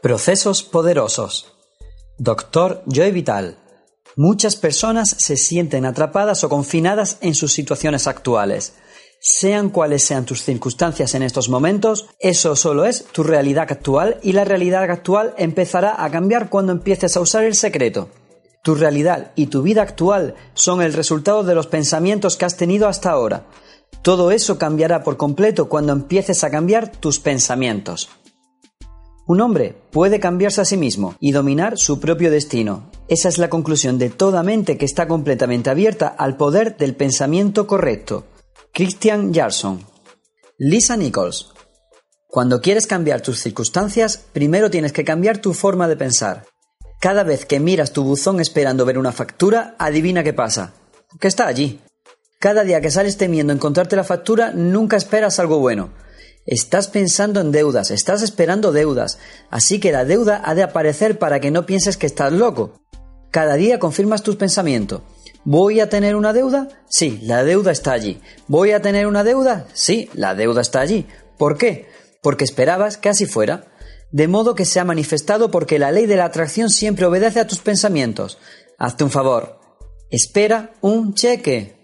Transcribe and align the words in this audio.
Procesos 0.00 0.62
poderosos. 0.62 1.56
Doctor 2.18 2.84
Joy 2.86 3.10
Vital. 3.10 3.58
Muchas 4.14 4.54
personas 4.54 5.16
se 5.18 5.36
sienten 5.36 5.84
atrapadas 5.84 6.44
o 6.44 6.48
confinadas 6.48 7.18
en 7.20 7.34
sus 7.34 7.52
situaciones 7.52 8.06
actuales. 8.06 8.74
Sean 9.20 9.70
cuales 9.70 10.04
sean 10.04 10.24
tus 10.24 10.44
circunstancias 10.44 11.16
en 11.16 11.24
estos 11.24 11.48
momentos, 11.48 12.06
eso 12.20 12.54
solo 12.54 12.84
es 12.84 13.06
tu 13.06 13.24
realidad 13.24 13.66
actual 13.72 14.20
y 14.22 14.34
la 14.34 14.44
realidad 14.44 14.84
actual 14.84 15.34
empezará 15.36 16.04
a 16.04 16.08
cambiar 16.12 16.48
cuando 16.48 16.70
empieces 16.70 17.16
a 17.16 17.20
usar 17.20 17.42
el 17.42 17.56
secreto. 17.56 18.08
Tu 18.62 18.76
realidad 18.76 19.32
y 19.34 19.46
tu 19.46 19.62
vida 19.62 19.82
actual 19.82 20.36
son 20.54 20.80
el 20.80 20.92
resultado 20.92 21.42
de 21.42 21.56
los 21.56 21.66
pensamientos 21.66 22.36
que 22.36 22.44
has 22.44 22.56
tenido 22.56 22.86
hasta 22.86 23.10
ahora. 23.10 23.46
Todo 24.02 24.30
eso 24.30 24.58
cambiará 24.58 25.02
por 25.02 25.16
completo 25.16 25.68
cuando 25.68 25.92
empieces 25.92 26.44
a 26.44 26.50
cambiar 26.50 26.92
tus 26.92 27.18
pensamientos. 27.18 28.08
Un 29.28 29.42
hombre 29.42 29.74
puede 29.90 30.20
cambiarse 30.20 30.62
a 30.62 30.64
sí 30.64 30.78
mismo 30.78 31.14
y 31.20 31.32
dominar 31.32 31.76
su 31.76 32.00
propio 32.00 32.30
destino. 32.30 32.90
Esa 33.08 33.28
es 33.28 33.36
la 33.36 33.50
conclusión 33.50 33.98
de 33.98 34.08
toda 34.08 34.42
mente 34.42 34.78
que 34.78 34.86
está 34.86 35.06
completamente 35.06 35.68
abierta 35.68 36.08
al 36.08 36.38
poder 36.38 36.78
del 36.78 36.96
pensamiento 36.96 37.66
correcto. 37.66 38.24
Christian 38.72 39.34
Jarson. 39.34 39.84
Lisa 40.56 40.96
Nichols. 40.96 41.52
Cuando 42.26 42.62
quieres 42.62 42.86
cambiar 42.86 43.20
tus 43.20 43.40
circunstancias, 43.40 44.16
primero 44.32 44.70
tienes 44.70 44.94
que 44.94 45.04
cambiar 45.04 45.36
tu 45.42 45.52
forma 45.52 45.88
de 45.88 45.96
pensar. 45.96 46.46
Cada 46.98 47.22
vez 47.22 47.44
que 47.44 47.60
miras 47.60 47.92
tu 47.92 48.04
buzón 48.04 48.40
esperando 48.40 48.86
ver 48.86 48.96
una 48.96 49.12
factura, 49.12 49.76
adivina 49.78 50.24
qué 50.24 50.32
pasa. 50.32 50.72
Que 51.20 51.28
está 51.28 51.48
allí. 51.48 51.80
Cada 52.40 52.64
día 52.64 52.80
que 52.80 52.90
sales 52.90 53.18
temiendo 53.18 53.52
encontrarte 53.52 53.94
la 53.94 54.04
factura, 54.04 54.52
nunca 54.54 54.96
esperas 54.96 55.38
algo 55.38 55.58
bueno. 55.58 55.90
Estás 56.50 56.88
pensando 56.88 57.42
en 57.42 57.52
deudas, 57.52 57.90
estás 57.90 58.22
esperando 58.22 58.72
deudas, 58.72 59.18
así 59.50 59.80
que 59.80 59.92
la 59.92 60.06
deuda 60.06 60.40
ha 60.42 60.54
de 60.54 60.62
aparecer 60.62 61.18
para 61.18 61.40
que 61.40 61.50
no 61.50 61.66
pienses 61.66 61.98
que 61.98 62.06
estás 62.06 62.32
loco. 62.32 62.72
Cada 63.30 63.56
día 63.56 63.78
confirmas 63.78 64.22
tus 64.22 64.36
pensamientos. 64.36 65.02
¿Voy 65.44 65.80
a 65.80 65.90
tener 65.90 66.16
una 66.16 66.32
deuda? 66.32 66.68
Sí, 66.88 67.20
la 67.22 67.44
deuda 67.44 67.70
está 67.70 67.92
allí. 67.92 68.22
¿Voy 68.46 68.70
a 68.70 68.80
tener 68.80 69.06
una 69.06 69.24
deuda? 69.24 69.66
Sí, 69.74 70.08
la 70.14 70.34
deuda 70.34 70.62
está 70.62 70.80
allí. 70.80 71.06
¿Por 71.36 71.58
qué? 71.58 71.86
Porque 72.22 72.44
esperabas 72.44 72.96
que 72.96 73.10
así 73.10 73.26
fuera. 73.26 73.66
De 74.10 74.26
modo 74.26 74.54
que 74.54 74.64
se 74.64 74.80
ha 74.80 74.86
manifestado 74.86 75.50
porque 75.50 75.78
la 75.78 75.92
ley 75.92 76.06
de 76.06 76.16
la 76.16 76.24
atracción 76.24 76.70
siempre 76.70 77.04
obedece 77.04 77.40
a 77.40 77.46
tus 77.46 77.58
pensamientos. 77.58 78.38
Hazte 78.78 79.04
un 79.04 79.10
favor. 79.10 79.60
Espera 80.10 80.72
un 80.80 81.12
cheque. 81.12 81.77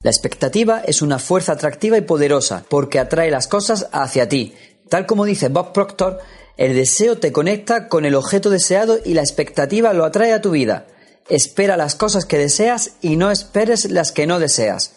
La 0.00 0.10
expectativa 0.12 0.80
es 0.86 1.02
una 1.02 1.18
fuerza 1.18 1.52
atractiva 1.52 1.98
y 1.98 2.02
poderosa 2.02 2.64
porque 2.68 3.00
atrae 3.00 3.32
las 3.32 3.48
cosas 3.48 3.88
hacia 3.90 4.28
ti. 4.28 4.54
Tal 4.88 5.06
como 5.06 5.24
dice 5.24 5.48
Bob 5.48 5.72
Proctor, 5.72 6.20
el 6.56 6.74
deseo 6.74 7.18
te 7.18 7.32
conecta 7.32 7.88
con 7.88 8.04
el 8.04 8.14
objeto 8.14 8.48
deseado 8.48 9.00
y 9.04 9.14
la 9.14 9.22
expectativa 9.22 9.92
lo 9.92 10.04
atrae 10.04 10.32
a 10.32 10.40
tu 10.40 10.52
vida. 10.52 10.86
Espera 11.28 11.76
las 11.76 11.96
cosas 11.96 12.26
que 12.26 12.38
deseas 12.38 12.92
y 13.00 13.16
no 13.16 13.32
esperes 13.32 13.90
las 13.90 14.12
que 14.12 14.28
no 14.28 14.38
deseas. 14.38 14.92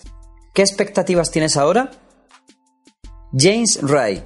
¿Qué 0.54 0.62
expectativas 0.62 1.32
tienes 1.32 1.58
ahora? 1.58 1.92
James 3.36 3.80
Ray. 3.82 4.24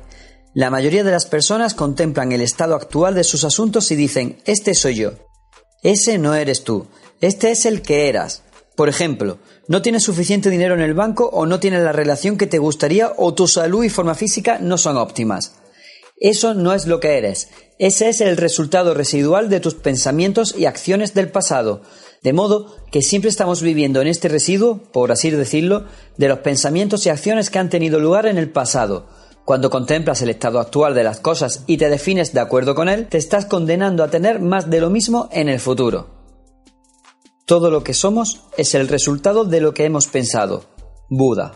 La 0.53 0.69
mayoría 0.69 1.05
de 1.05 1.11
las 1.11 1.25
personas 1.25 1.73
contemplan 1.73 2.33
el 2.33 2.41
estado 2.41 2.75
actual 2.75 3.15
de 3.15 3.23
sus 3.23 3.45
asuntos 3.45 3.91
y 3.91 3.95
dicen, 3.95 4.41
este 4.45 4.73
soy 4.73 4.95
yo. 4.95 5.13
Ese 5.83 6.17
no 6.17 6.35
eres 6.35 6.65
tú. 6.65 6.87
Este 7.21 7.51
es 7.51 7.65
el 7.65 7.81
que 7.81 8.09
eras. 8.09 8.43
Por 8.75 8.89
ejemplo, 8.89 9.37
no 9.67 9.81
tienes 9.81 10.03
suficiente 10.03 10.49
dinero 10.49 10.73
en 10.73 10.81
el 10.81 10.93
banco 10.93 11.29
o 11.31 11.45
no 11.45 11.59
tienes 11.59 11.81
la 11.81 11.93
relación 11.93 12.37
que 12.37 12.47
te 12.47 12.59
gustaría 12.59 13.13
o 13.17 13.33
tu 13.33 13.47
salud 13.47 13.83
y 13.83 13.89
forma 13.89 14.15
física 14.15 14.59
no 14.59 14.77
son 14.77 14.97
óptimas. 14.97 15.53
Eso 16.17 16.53
no 16.53 16.73
es 16.73 16.85
lo 16.85 16.99
que 16.99 17.17
eres. 17.17 17.49
Ese 17.77 18.09
es 18.09 18.21
el 18.21 18.37
resultado 18.37 18.93
residual 18.93 19.49
de 19.49 19.59
tus 19.59 19.75
pensamientos 19.75 20.55
y 20.57 20.65
acciones 20.65 21.13
del 21.13 21.29
pasado. 21.29 21.81
De 22.21 22.33
modo 22.33 22.75
que 22.91 23.01
siempre 23.01 23.29
estamos 23.29 23.61
viviendo 23.61 24.01
en 24.01 24.07
este 24.07 24.29
residuo, 24.29 24.77
por 24.91 25.11
así 25.11 25.29
decirlo, 25.29 25.85
de 26.17 26.29
los 26.29 26.39
pensamientos 26.39 27.05
y 27.05 27.09
acciones 27.09 27.49
que 27.49 27.59
han 27.59 27.69
tenido 27.69 27.99
lugar 27.99 28.27
en 28.27 28.37
el 28.37 28.49
pasado. 28.49 29.07
Cuando 29.43 29.69
contemplas 29.69 30.21
el 30.21 30.29
estado 30.29 30.59
actual 30.59 30.95
de 30.95 31.03
las 31.03 31.19
cosas 31.19 31.63
y 31.67 31.77
te 31.77 31.89
defines 31.89 32.33
de 32.33 32.39
acuerdo 32.39 32.75
con 32.75 32.89
él, 32.89 33.07
te 33.07 33.17
estás 33.17 33.45
condenando 33.45 34.03
a 34.03 34.09
tener 34.09 34.39
más 34.39 34.69
de 34.69 34.81
lo 34.81 34.89
mismo 34.89 35.29
en 35.31 35.49
el 35.49 35.59
futuro. 35.59 36.14
Todo 37.45 37.69
lo 37.69 37.83
que 37.83 37.93
somos 37.93 38.41
es 38.57 38.73
el 38.73 38.87
resultado 38.87 39.45
de 39.45 39.61
lo 39.61 39.75
que 39.75 39.85
hemos 39.85 40.07
pensado. 40.07 40.65
Buda. 41.09 41.53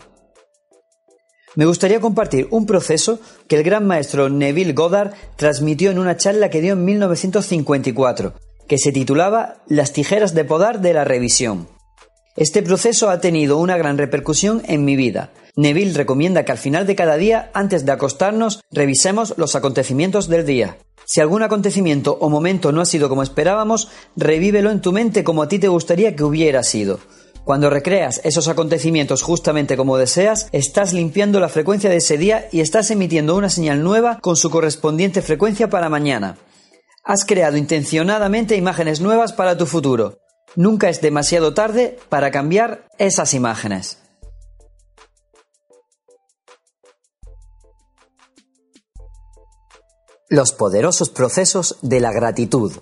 Me 1.56 1.66
gustaría 1.66 2.00
compartir 2.00 2.46
un 2.52 2.64
proceso 2.64 3.18
que 3.48 3.56
el 3.56 3.64
gran 3.64 3.88
maestro 3.88 4.28
Neville 4.28 4.72
Goddard 4.72 5.14
transmitió 5.34 5.90
en 5.90 5.98
una 5.98 6.16
charla 6.16 6.48
que 6.48 6.60
dio 6.60 6.74
en 6.74 6.84
1954, 6.84 8.34
que 8.68 8.78
se 8.78 8.92
titulaba 8.92 9.64
Las 9.66 9.92
tijeras 9.92 10.32
de 10.32 10.44
podar 10.44 10.80
de 10.80 10.94
la 10.94 11.04
revisión. 11.04 11.66
Este 12.36 12.62
proceso 12.62 13.10
ha 13.10 13.20
tenido 13.20 13.58
una 13.58 13.76
gran 13.76 13.98
repercusión 13.98 14.62
en 14.66 14.84
mi 14.84 14.94
vida. 14.94 15.30
Neville 15.56 15.94
recomienda 15.94 16.44
que 16.44 16.52
al 16.52 16.58
final 16.58 16.86
de 16.86 16.94
cada 16.94 17.16
día, 17.16 17.50
antes 17.54 17.84
de 17.84 17.92
acostarnos, 17.92 18.60
revisemos 18.70 19.34
los 19.36 19.56
acontecimientos 19.56 20.28
del 20.28 20.46
día. 20.46 20.78
Si 21.04 21.20
algún 21.20 21.42
acontecimiento 21.42 22.16
o 22.20 22.28
momento 22.30 22.70
no 22.70 22.80
ha 22.80 22.86
sido 22.86 23.08
como 23.08 23.24
esperábamos, 23.24 23.88
revívelo 24.14 24.70
en 24.70 24.80
tu 24.80 24.92
mente 24.92 25.24
como 25.24 25.42
a 25.42 25.48
ti 25.48 25.58
te 25.58 25.66
gustaría 25.66 26.14
que 26.14 26.22
hubiera 26.22 26.62
sido. 26.62 27.00
Cuando 27.44 27.68
recreas 27.68 28.20
esos 28.22 28.46
acontecimientos 28.46 29.22
justamente 29.22 29.76
como 29.76 29.96
deseas, 29.96 30.48
estás 30.52 30.92
limpiando 30.92 31.40
la 31.40 31.48
frecuencia 31.48 31.90
de 31.90 31.96
ese 31.96 32.16
día 32.16 32.46
y 32.52 32.60
estás 32.60 32.92
emitiendo 32.92 33.34
una 33.34 33.50
señal 33.50 33.82
nueva 33.82 34.20
con 34.20 34.36
su 34.36 34.50
correspondiente 34.50 35.20
frecuencia 35.20 35.68
para 35.68 35.88
mañana. 35.88 36.36
Has 37.02 37.24
creado 37.24 37.56
intencionadamente 37.56 38.54
imágenes 38.54 39.00
nuevas 39.00 39.32
para 39.32 39.58
tu 39.58 39.66
futuro. 39.66 40.18
Nunca 40.56 40.88
es 40.88 41.00
demasiado 41.00 41.54
tarde 41.54 41.98
para 42.08 42.30
cambiar 42.30 42.88
esas 42.98 43.34
imágenes. 43.34 43.98
Los 50.28 50.52
poderosos 50.52 51.10
procesos 51.10 51.78
de 51.82 52.00
la 52.00 52.12
gratitud. 52.12 52.72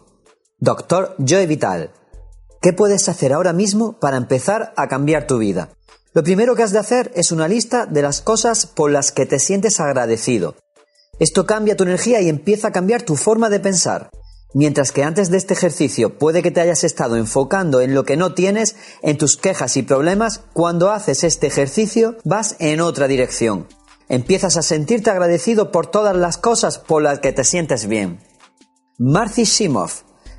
Doctor 0.58 1.14
Joe 1.26 1.46
Vital. 1.46 1.92
¿Qué 2.60 2.72
puedes 2.72 3.08
hacer 3.08 3.32
ahora 3.32 3.52
mismo 3.52 3.98
para 4.00 4.16
empezar 4.16 4.72
a 4.76 4.88
cambiar 4.88 5.26
tu 5.26 5.38
vida? 5.38 5.70
Lo 6.14 6.22
primero 6.22 6.56
que 6.56 6.62
has 6.62 6.72
de 6.72 6.78
hacer 6.78 7.12
es 7.14 7.32
una 7.32 7.48
lista 7.48 7.86
de 7.86 8.02
las 8.02 8.20
cosas 8.20 8.66
por 8.66 8.90
las 8.90 9.12
que 9.12 9.26
te 9.26 9.38
sientes 9.38 9.78
agradecido. 9.78 10.56
Esto 11.18 11.46
cambia 11.46 11.76
tu 11.76 11.84
energía 11.84 12.20
y 12.20 12.28
empieza 12.28 12.68
a 12.68 12.72
cambiar 12.72 13.02
tu 13.02 13.14
forma 13.14 13.50
de 13.50 13.60
pensar. 13.60 14.10
Mientras 14.54 14.92
que 14.92 15.04
antes 15.04 15.30
de 15.30 15.36
este 15.36 15.54
ejercicio 15.54 16.18
puede 16.18 16.42
que 16.42 16.50
te 16.50 16.60
hayas 16.60 16.84
estado 16.84 17.16
enfocando 17.16 17.80
en 17.80 17.94
lo 17.94 18.04
que 18.04 18.16
no 18.16 18.34
tienes, 18.34 18.76
en 19.02 19.18
tus 19.18 19.36
quejas 19.36 19.76
y 19.76 19.82
problemas, 19.82 20.42
cuando 20.52 20.90
haces 20.90 21.24
este 21.24 21.46
ejercicio 21.46 22.16
vas 22.24 22.56
en 22.58 22.80
otra 22.80 23.08
dirección 23.08 23.66
empiezas 24.08 24.56
a 24.56 24.62
sentirte 24.62 25.10
agradecido 25.10 25.70
por 25.70 25.86
todas 25.86 26.16
las 26.16 26.38
cosas 26.38 26.78
por 26.78 27.02
las 27.02 27.20
que 27.20 27.32
te 27.32 27.44
sientes 27.44 27.86
bien. 27.86 28.20
Marcy 28.98 29.44
Shimov. 29.44 29.90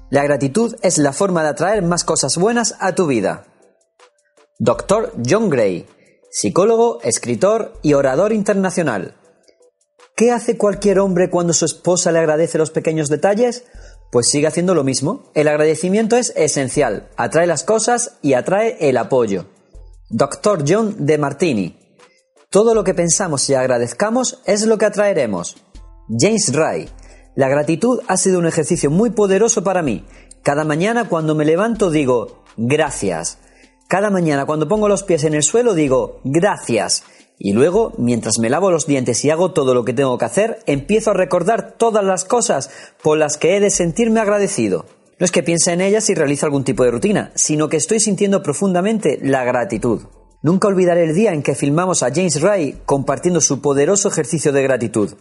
La 0.10 0.24
gratitud 0.24 0.76
es 0.82 0.98
la 0.98 1.14
forma 1.14 1.44
de 1.44 1.50
atraer 1.50 1.84
más 1.84 2.04
cosas 2.04 2.38
buenas 2.38 2.76
a 2.80 2.96
tu 2.96 3.06
vida. 3.06 3.46
Dr. 4.58 5.14
John 5.28 5.50
Gray. 5.50 5.88
Psicólogo, 6.32 7.00
escritor 7.04 7.74
y 7.82 7.94
orador 7.94 8.34
internacional. 8.34 9.16
¿Qué 10.16 10.32
hace 10.32 10.58
cualquier 10.58 11.00
hombre 11.00 11.30
cuando 11.30 11.54
su 11.54 11.66
esposa 11.66 12.12
le 12.12 12.20
agradece 12.20 12.58
los 12.58 12.72
pequeños 12.72 13.08
detalles? 13.08 13.66
Pues 14.12 14.30
sigue 14.30 14.48
haciendo 14.48 14.74
lo 14.74 14.84
mismo. 14.84 15.32
El 15.36 15.48
agradecimiento 15.48 16.16
es 16.16 16.34
esencial, 16.36 17.10
atrae 17.16 17.48
las 17.48 17.64
cosas 17.64 18.18
y 18.22 18.34
atrae 18.34 18.78
el 18.80 18.98
apoyo. 18.98 19.46
Dr. 20.10 20.64
John 20.68 21.06
de 21.06 21.18
Martini. 21.18 21.80
Todo 22.50 22.74
lo 22.74 22.84
que 22.84 22.96
pensamos 22.96 23.48
y 23.50 23.54
agradezcamos 23.54 24.42
es 24.46 24.66
lo 24.66 24.80
que 24.80 24.86
atraeremos. 24.86 25.58
James 26.10 26.52
Ray. 26.54 26.90
La 27.36 27.48
gratitud 27.48 28.02
ha 28.08 28.18
sido 28.18 28.40
un 28.40 28.48
ejercicio 28.48 28.90
muy 28.90 29.12
poderoso 29.12 29.64
para 29.64 29.84
mí. 29.84 30.06
Cada 30.42 30.64
mañana 30.64 31.08
cuando 31.08 31.36
me 31.36 31.46
levanto 31.46 31.92
digo, 31.92 32.44
gracias. 32.58 33.38
Cada 33.88 34.10
mañana 34.10 34.46
cuando 34.46 34.68
pongo 34.68 34.88
los 34.88 35.04
pies 35.04 35.24
en 35.24 35.36
el 35.36 35.44
suelo 35.44 35.76
digo, 35.76 36.22
gracias. 36.24 37.04
Y 37.42 37.54
luego, 37.54 37.94
mientras 37.98 38.38
me 38.38 38.50
lavo 38.50 38.70
los 38.70 38.86
dientes 38.86 39.24
y 39.24 39.30
hago 39.30 39.54
todo 39.54 39.74
lo 39.74 39.86
que 39.86 39.94
tengo 39.94 40.18
que 40.18 40.26
hacer, 40.26 40.60
empiezo 40.66 41.12
a 41.12 41.14
recordar 41.14 41.76
todas 41.78 42.04
las 42.04 42.26
cosas 42.26 42.70
por 43.02 43.18
las 43.18 43.38
que 43.38 43.56
he 43.56 43.62
de 43.62 43.70
sentirme 43.70 44.20
agradecido. 44.20 44.86
No 45.18 45.26
es 45.26 45.32
que 45.32 45.42
piense 45.42 45.72
en 45.72 45.80
ellas 45.80 46.10
y 46.10 46.16
realice 46.16 46.46
algún 46.46 46.66
tipo 46.66 46.84
de 46.84 46.92
rutina, 46.92 47.32
sino 47.36 47.70
que 47.70 47.78
estoy 47.78 48.02
sintiendo 48.02 48.44
profundamente 48.44 49.20
la 49.22 49.46
gratitud. 49.46 50.02
Nunca 50.42 50.68
olvidaré 50.68 51.06
el 51.06 51.16
día 51.16 51.34
en 51.34 51.42
que 51.42 51.56
filmamos 51.56 52.04
a 52.04 52.12
James 52.14 52.42
Ray 52.42 52.82
compartiendo 52.86 53.40
su 53.40 53.62
poderoso 53.62 54.10
ejercicio 54.10 54.52
de 54.52 54.64
gratitud. 54.64 55.14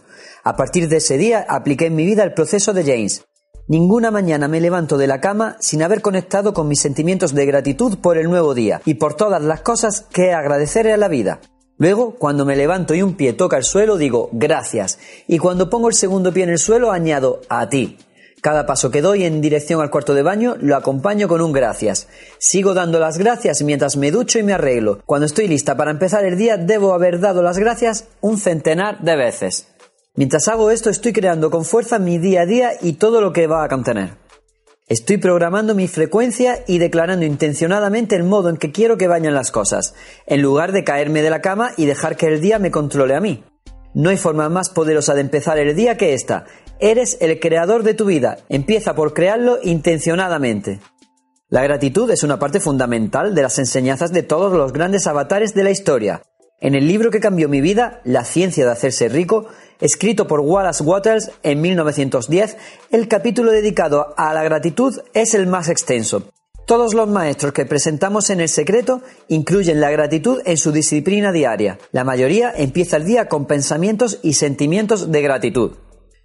A 0.43 0.57
partir 0.57 0.89
de 0.89 0.97
ese 0.97 1.17
día 1.17 1.45
apliqué 1.47 1.85
en 1.85 1.95
mi 1.95 2.05
vida 2.05 2.23
el 2.23 2.33
proceso 2.33 2.73
de 2.73 2.83
James. 2.83 3.23
Ninguna 3.69 4.11
mañana 4.11 4.49
me 4.49 4.59
levanto 4.59 4.97
de 4.97 5.07
la 5.07 5.21
cama 5.21 5.55
sin 5.59 5.83
haber 5.83 6.01
conectado 6.01 6.53
con 6.53 6.67
mis 6.67 6.81
sentimientos 6.81 7.33
de 7.33 7.45
gratitud 7.45 7.97
por 7.99 8.17
el 8.17 8.29
nuevo 8.29 8.53
día 8.53 8.81
y 8.83 8.95
por 8.95 9.13
todas 9.13 9.41
las 9.41 9.61
cosas 9.61 10.05
que 10.11 10.33
agradeceré 10.33 10.91
a 10.91 10.97
la 10.97 11.07
vida. 11.07 11.39
Luego, 11.79 12.15
cuando 12.15 12.45
me 12.45 12.57
levanto 12.57 12.93
y 12.93 13.01
un 13.01 13.15
pie 13.15 13.31
toca 13.31 13.55
el 13.55 13.63
suelo, 13.63 13.97
digo 13.97 14.29
gracias. 14.33 14.99
Y 15.27 15.37
cuando 15.37 15.69
pongo 15.69 15.87
el 15.87 15.95
segundo 15.95 16.33
pie 16.33 16.43
en 16.43 16.49
el 16.49 16.59
suelo, 16.59 16.91
añado 16.91 17.39
a 17.47 17.69
ti. 17.69 17.97
Cada 18.41 18.65
paso 18.65 18.91
que 18.91 19.01
doy 19.01 19.23
en 19.23 19.39
dirección 19.39 19.79
al 19.81 19.89
cuarto 19.89 20.13
de 20.13 20.21
baño 20.21 20.57
lo 20.59 20.75
acompaño 20.75 21.29
con 21.29 21.41
un 21.41 21.53
gracias. 21.53 22.07
Sigo 22.37 22.73
dando 22.73 22.99
las 22.99 23.17
gracias 23.17 23.61
mientras 23.63 23.95
me 23.95 24.11
ducho 24.11 24.39
y 24.39 24.43
me 24.43 24.51
arreglo. 24.51 24.99
Cuando 25.05 25.25
estoy 25.25 25.47
lista 25.47 25.77
para 25.77 25.91
empezar 25.91 26.25
el 26.25 26.37
día 26.37 26.57
debo 26.57 26.93
haber 26.93 27.21
dado 27.21 27.41
las 27.41 27.57
gracias 27.57 28.07
un 28.19 28.37
centenar 28.37 28.99
de 28.99 29.15
veces. 29.15 29.67
Mientras 30.15 30.49
hago 30.49 30.71
esto 30.71 30.89
estoy 30.89 31.13
creando 31.13 31.49
con 31.49 31.63
fuerza 31.63 31.97
mi 31.97 32.17
día 32.17 32.41
a 32.41 32.45
día 32.45 32.71
y 32.81 32.93
todo 32.93 33.21
lo 33.21 33.31
que 33.31 33.47
va 33.47 33.63
a 33.63 33.69
contener. 33.69 34.28
Estoy 34.89 35.17
programando 35.17 35.75
mi 35.75 35.87
frecuencia 35.87 36.63
y 36.65 36.79
declarando 36.79 37.23
intencionadamente 37.23 38.15
el 38.15 38.23
modo 38.23 38.49
en 38.49 38.57
que 38.57 38.71
quiero 38.71 38.97
que 38.97 39.07
vayan 39.07 39.35
las 39.35 39.51
cosas, 39.51 39.93
en 40.25 40.41
lugar 40.41 40.71
de 40.71 40.83
caerme 40.83 41.21
de 41.21 41.29
la 41.29 41.41
cama 41.41 41.73
y 41.77 41.85
dejar 41.85 42.17
que 42.17 42.25
el 42.25 42.41
día 42.41 42.57
me 42.57 42.71
controle 42.71 43.15
a 43.15 43.21
mí. 43.21 43.43
No 43.93 44.09
hay 44.09 44.17
forma 44.17 44.49
más 44.49 44.69
poderosa 44.69 45.13
de 45.13 45.21
empezar 45.21 45.59
el 45.59 45.75
día 45.75 45.95
que 45.95 46.15
esta. 46.15 46.45
Eres 46.79 47.17
el 47.21 47.39
creador 47.39 47.83
de 47.83 47.93
tu 47.93 48.05
vida. 48.05 48.39
Empieza 48.49 48.95
por 48.95 49.13
crearlo 49.13 49.59
intencionadamente. 49.61 50.79
La 51.49 51.61
gratitud 51.61 52.09
es 52.09 52.23
una 52.23 52.39
parte 52.39 52.59
fundamental 52.59 53.35
de 53.35 53.43
las 53.43 53.59
enseñanzas 53.59 54.11
de 54.11 54.23
todos 54.23 54.51
los 54.53 54.73
grandes 54.73 55.05
avatares 55.05 55.53
de 55.53 55.65
la 55.65 55.69
historia. 55.69 56.23
En 56.61 56.75
el 56.75 56.87
libro 56.87 57.09
que 57.09 57.21
cambió 57.21 57.47
mi 57.47 57.61
vida, 57.61 58.01
La 58.03 58.25
ciencia 58.25 58.65
de 58.65 58.71
hacerse 58.71 59.07
rico, 59.07 59.47
escrito 59.79 60.27
por 60.27 60.41
Wallace 60.41 60.83
Waters 60.83 61.31
en 61.41 61.61
1910, 61.61 62.57
el 62.91 63.07
capítulo 63.07 63.51
dedicado 63.51 64.13
a 64.17 64.33
la 64.33 64.43
gratitud 64.43 64.99
es 65.13 65.33
el 65.33 65.47
más 65.47 65.69
extenso. 65.69 66.31
Todos 66.65 66.93
los 66.93 67.07
maestros 67.07 67.53
que 67.53 67.65
presentamos 67.65 68.29
en 68.29 68.41
el 68.41 68.49
secreto 68.49 69.01
incluyen 69.29 69.79
la 69.79 69.89
gratitud 69.89 70.41
en 70.45 70.57
su 70.57 70.71
disciplina 70.71 71.31
diaria. 71.31 71.79
La 71.91 72.03
mayoría 72.03 72.51
empieza 72.55 72.97
el 72.97 73.05
día 73.05 73.27
con 73.29 73.47
pensamientos 73.47 74.19
y 74.21 74.33
sentimientos 74.33 75.11
de 75.11 75.21
gratitud. 75.21 75.71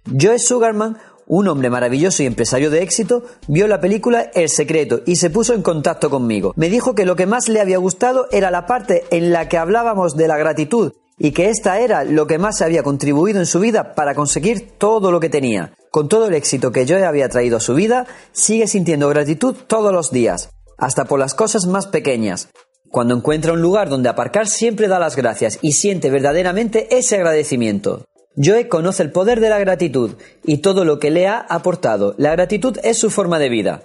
Joe 0.05 0.37
Sugarman 0.37 0.97
un 1.27 1.47
hombre 1.47 1.69
maravilloso 1.69 2.23
y 2.23 2.25
empresario 2.25 2.69
de 2.69 2.83
éxito, 2.83 3.23
vio 3.47 3.67
la 3.67 3.81
película 3.81 4.29
El 4.33 4.49
Secreto 4.49 5.01
y 5.05 5.15
se 5.15 5.29
puso 5.29 5.53
en 5.53 5.61
contacto 5.61 6.09
conmigo. 6.09 6.53
Me 6.55 6.69
dijo 6.69 6.95
que 6.95 7.05
lo 7.05 7.15
que 7.15 7.25
más 7.25 7.49
le 7.49 7.61
había 7.61 7.77
gustado 7.77 8.27
era 8.31 8.51
la 8.51 8.65
parte 8.65 9.03
en 9.11 9.31
la 9.31 9.49
que 9.49 9.57
hablábamos 9.57 10.15
de 10.15 10.27
la 10.27 10.37
gratitud 10.37 10.93
y 11.17 11.31
que 11.31 11.49
esta 11.49 11.79
era 11.79 12.03
lo 12.03 12.27
que 12.27 12.37
más 12.37 12.61
había 12.61 12.83
contribuido 12.83 13.39
en 13.39 13.45
su 13.45 13.59
vida 13.59 13.93
para 13.95 14.15
conseguir 14.15 14.71
todo 14.77 15.11
lo 15.11 15.19
que 15.19 15.29
tenía. 15.29 15.73
Con 15.91 16.09
todo 16.09 16.27
el 16.27 16.33
éxito 16.33 16.71
que 16.71 16.85
yo 16.85 17.03
había 17.05 17.29
traído 17.29 17.57
a 17.57 17.61
su 17.61 17.73
vida, 17.73 18.05
sigue 18.33 18.67
sintiendo 18.67 19.07
gratitud 19.07 19.55
todos 19.67 19.93
los 19.93 20.11
días, 20.11 20.49
hasta 20.77 21.05
por 21.05 21.19
las 21.19 21.33
cosas 21.33 21.67
más 21.67 21.87
pequeñas. 21.87 22.49
Cuando 22.91 23.15
encuentra 23.15 23.53
un 23.53 23.61
lugar 23.61 23.89
donde 23.89 24.09
aparcar 24.09 24.47
siempre 24.47 24.87
da 24.87 24.99
las 24.99 25.15
gracias 25.15 25.59
y 25.61 25.73
siente 25.73 26.09
verdaderamente 26.09 26.97
ese 26.97 27.15
agradecimiento. 27.15 28.05
Joe 28.37 28.67
conoce 28.67 29.03
el 29.03 29.11
poder 29.11 29.39
de 29.39 29.49
la 29.49 29.59
gratitud 29.59 30.11
y 30.43 30.57
todo 30.57 30.85
lo 30.85 30.99
que 30.99 31.11
le 31.11 31.27
ha 31.27 31.39
aportado. 31.39 32.15
La 32.17 32.31
gratitud 32.31 32.77
es 32.83 32.97
su 32.97 33.09
forma 33.09 33.39
de 33.39 33.49
vida. 33.49 33.83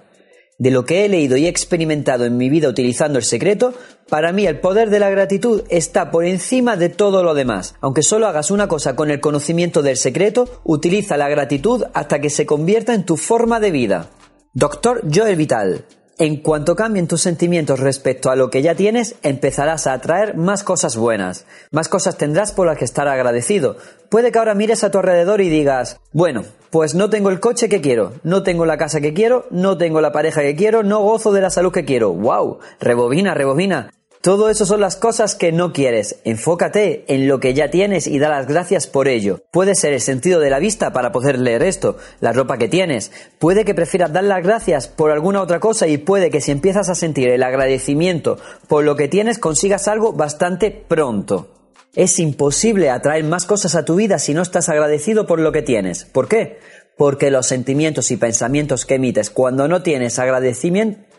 De 0.59 0.71
lo 0.71 0.85
que 0.85 1.05
he 1.05 1.09
leído 1.09 1.37
y 1.37 1.47
experimentado 1.47 2.27
en 2.27 2.37
mi 2.37 2.51
vida 2.51 2.69
utilizando 2.69 3.19
el 3.19 3.25
secreto, 3.25 3.73
para 4.09 4.33
mí 4.33 4.47
el 4.47 4.61
poder 4.61 4.91
de 4.91 4.99
la 4.99 5.09
gratitud 5.09 5.63
está 5.71 6.11
por 6.11 6.27
encima 6.27 6.77
de 6.77 6.91
todo 6.91 7.23
lo 7.23 7.33
demás. 7.33 7.75
Aunque 7.81 8.03
solo 8.03 8.27
hagas 8.27 8.51
una 8.51 8.69
cosa 8.69 8.95
con 8.95 9.11
el 9.11 9.21
conocimiento 9.21 9.83
del 9.83 9.97
secreto, 9.97 10.61
utiliza 10.65 11.17
la 11.17 11.29
gratitud 11.29 11.85
hasta 11.95 12.21
que 12.21 12.29
se 12.29 12.45
convierta 12.45 12.93
en 12.93 13.07
tu 13.07 13.17
forma 13.17 13.59
de 13.59 13.71
vida. 13.71 14.11
Doctor 14.53 15.03
Joel 15.11 15.37
Vital 15.37 15.87
en 16.21 16.37
cuanto 16.37 16.77
cambien 16.77 17.09
tus 17.09 17.23
sentimientos 17.23 17.81
respecto 17.81 18.31
a 18.31 18.37
lo 18.37 18.51
que 18.51 18.61
ya 18.61 18.75
tienes, 18.75 19.17
empezarás 19.23 19.87
a 19.87 19.95
atraer 19.95 20.37
más 20.37 20.63
cosas 20.63 20.99
buenas. 20.99 21.47
Más 21.73 21.89
cosas 21.89 22.19
tendrás 22.19 22.53
por 22.53 22.67
las 22.67 22.77
que 22.77 22.85
estar 22.85 23.09
agradecido. 23.09 23.79
Puede 24.11 24.31
que 24.31 24.39
ahora 24.39 24.55
mires 24.55 24.85
a 24.85 24.91
tu 24.91 24.99
alrededor 24.99 25.41
y 25.41 25.49
digas, 25.49 25.99
bueno, 26.13 26.45
pues 26.69 26.95
no 26.95 27.09
tengo 27.09 27.31
el 27.31 27.41
coche 27.41 27.71
que 27.71 27.81
quiero, 27.81 28.13
no 28.23 28.43
tengo 28.43 28.67
la 28.67 28.77
casa 28.77 29.01
que 29.01 29.15
quiero, 29.15 29.47
no 29.51 29.79
tengo 29.79 30.03
la 30.03 30.13
pareja 30.13 30.43
que 30.43 30.55
quiero, 30.55 30.83
no 30.83 31.01
gozo 31.01 31.33
de 31.33 31.41
la 31.41 31.49
salud 31.49 31.73
que 31.73 31.87
quiero. 31.87 32.13
¡Wow! 32.13 32.59
Rebobina, 32.81 33.33
rebobina. 33.33 33.91
Todo 34.23 34.51
eso 34.51 34.67
son 34.67 34.83
las 34.83 34.97
cosas 34.97 35.35
que 35.35 35.51
no 35.51 35.73
quieres. 35.73 36.21
Enfócate 36.25 37.07
en 37.09 37.27
lo 37.27 37.41
que 37.41 37.55
ya 37.55 37.71
tienes 37.71 38.07
y 38.07 38.19
da 38.19 38.29
las 38.29 38.47
gracias 38.47 38.87
por 38.87 39.09
ello. 39.09 39.41
Puede 39.51 39.75
ser 39.75 39.95
el 39.95 40.03
sentido 40.03 40.41
de 40.41 40.51
la 40.51 40.59
vista 40.59 40.93
para 40.93 41.11
poder 41.11 41.39
leer 41.39 41.63
esto, 41.63 41.97
la 42.21 42.35
ropa 42.35 42.59
que 42.59 42.69
tienes. 42.69 43.13
Puede 43.39 43.65
que 43.65 43.75
prefieras 43.75 44.13
dar 44.13 44.25
las 44.25 44.43
gracias 44.43 44.89
por 44.89 45.11
alguna 45.11 45.41
otra 45.41 45.59
cosa 45.59 45.87
y 45.87 45.97
puede 45.97 46.31
que 46.31 46.43
si 46.43 46.51
empiezas 46.51 46.91
a 46.91 46.95
sentir 46.95 47.31
el 47.31 47.43
agradecimiento 47.43 48.37
por 48.69 48.85
lo 48.85 48.95
que 48.95 49.09
tienes 49.09 49.39
consigas 49.39 49.89
algo 49.89 50.13
bastante 50.13 50.71
pronto. 50.71 51.55
Es 51.95 52.19
imposible 52.19 52.91
atraer 52.91 53.25
más 53.25 53.47
cosas 53.47 53.75
a 53.75 53.87
tu 53.87 53.95
vida 53.95 54.19
si 54.19 54.35
no 54.35 54.43
estás 54.43 54.69
agradecido 54.69 55.27
por 55.27 55.41
lo 55.41 55.51
que 55.51 55.63
tienes. 55.63 56.05
¿Por 56.05 56.29
qué? 56.29 56.59
Porque 56.99 57.31
los 57.31 57.47
sentimientos 57.47 58.11
y 58.11 58.19
pensamientos 58.19 58.85
que 58.85 58.97
emites 58.97 59.31
cuando 59.31 59.67
no 59.67 59.83
tienes 59.83 60.19
agradecimiento 60.19 61.10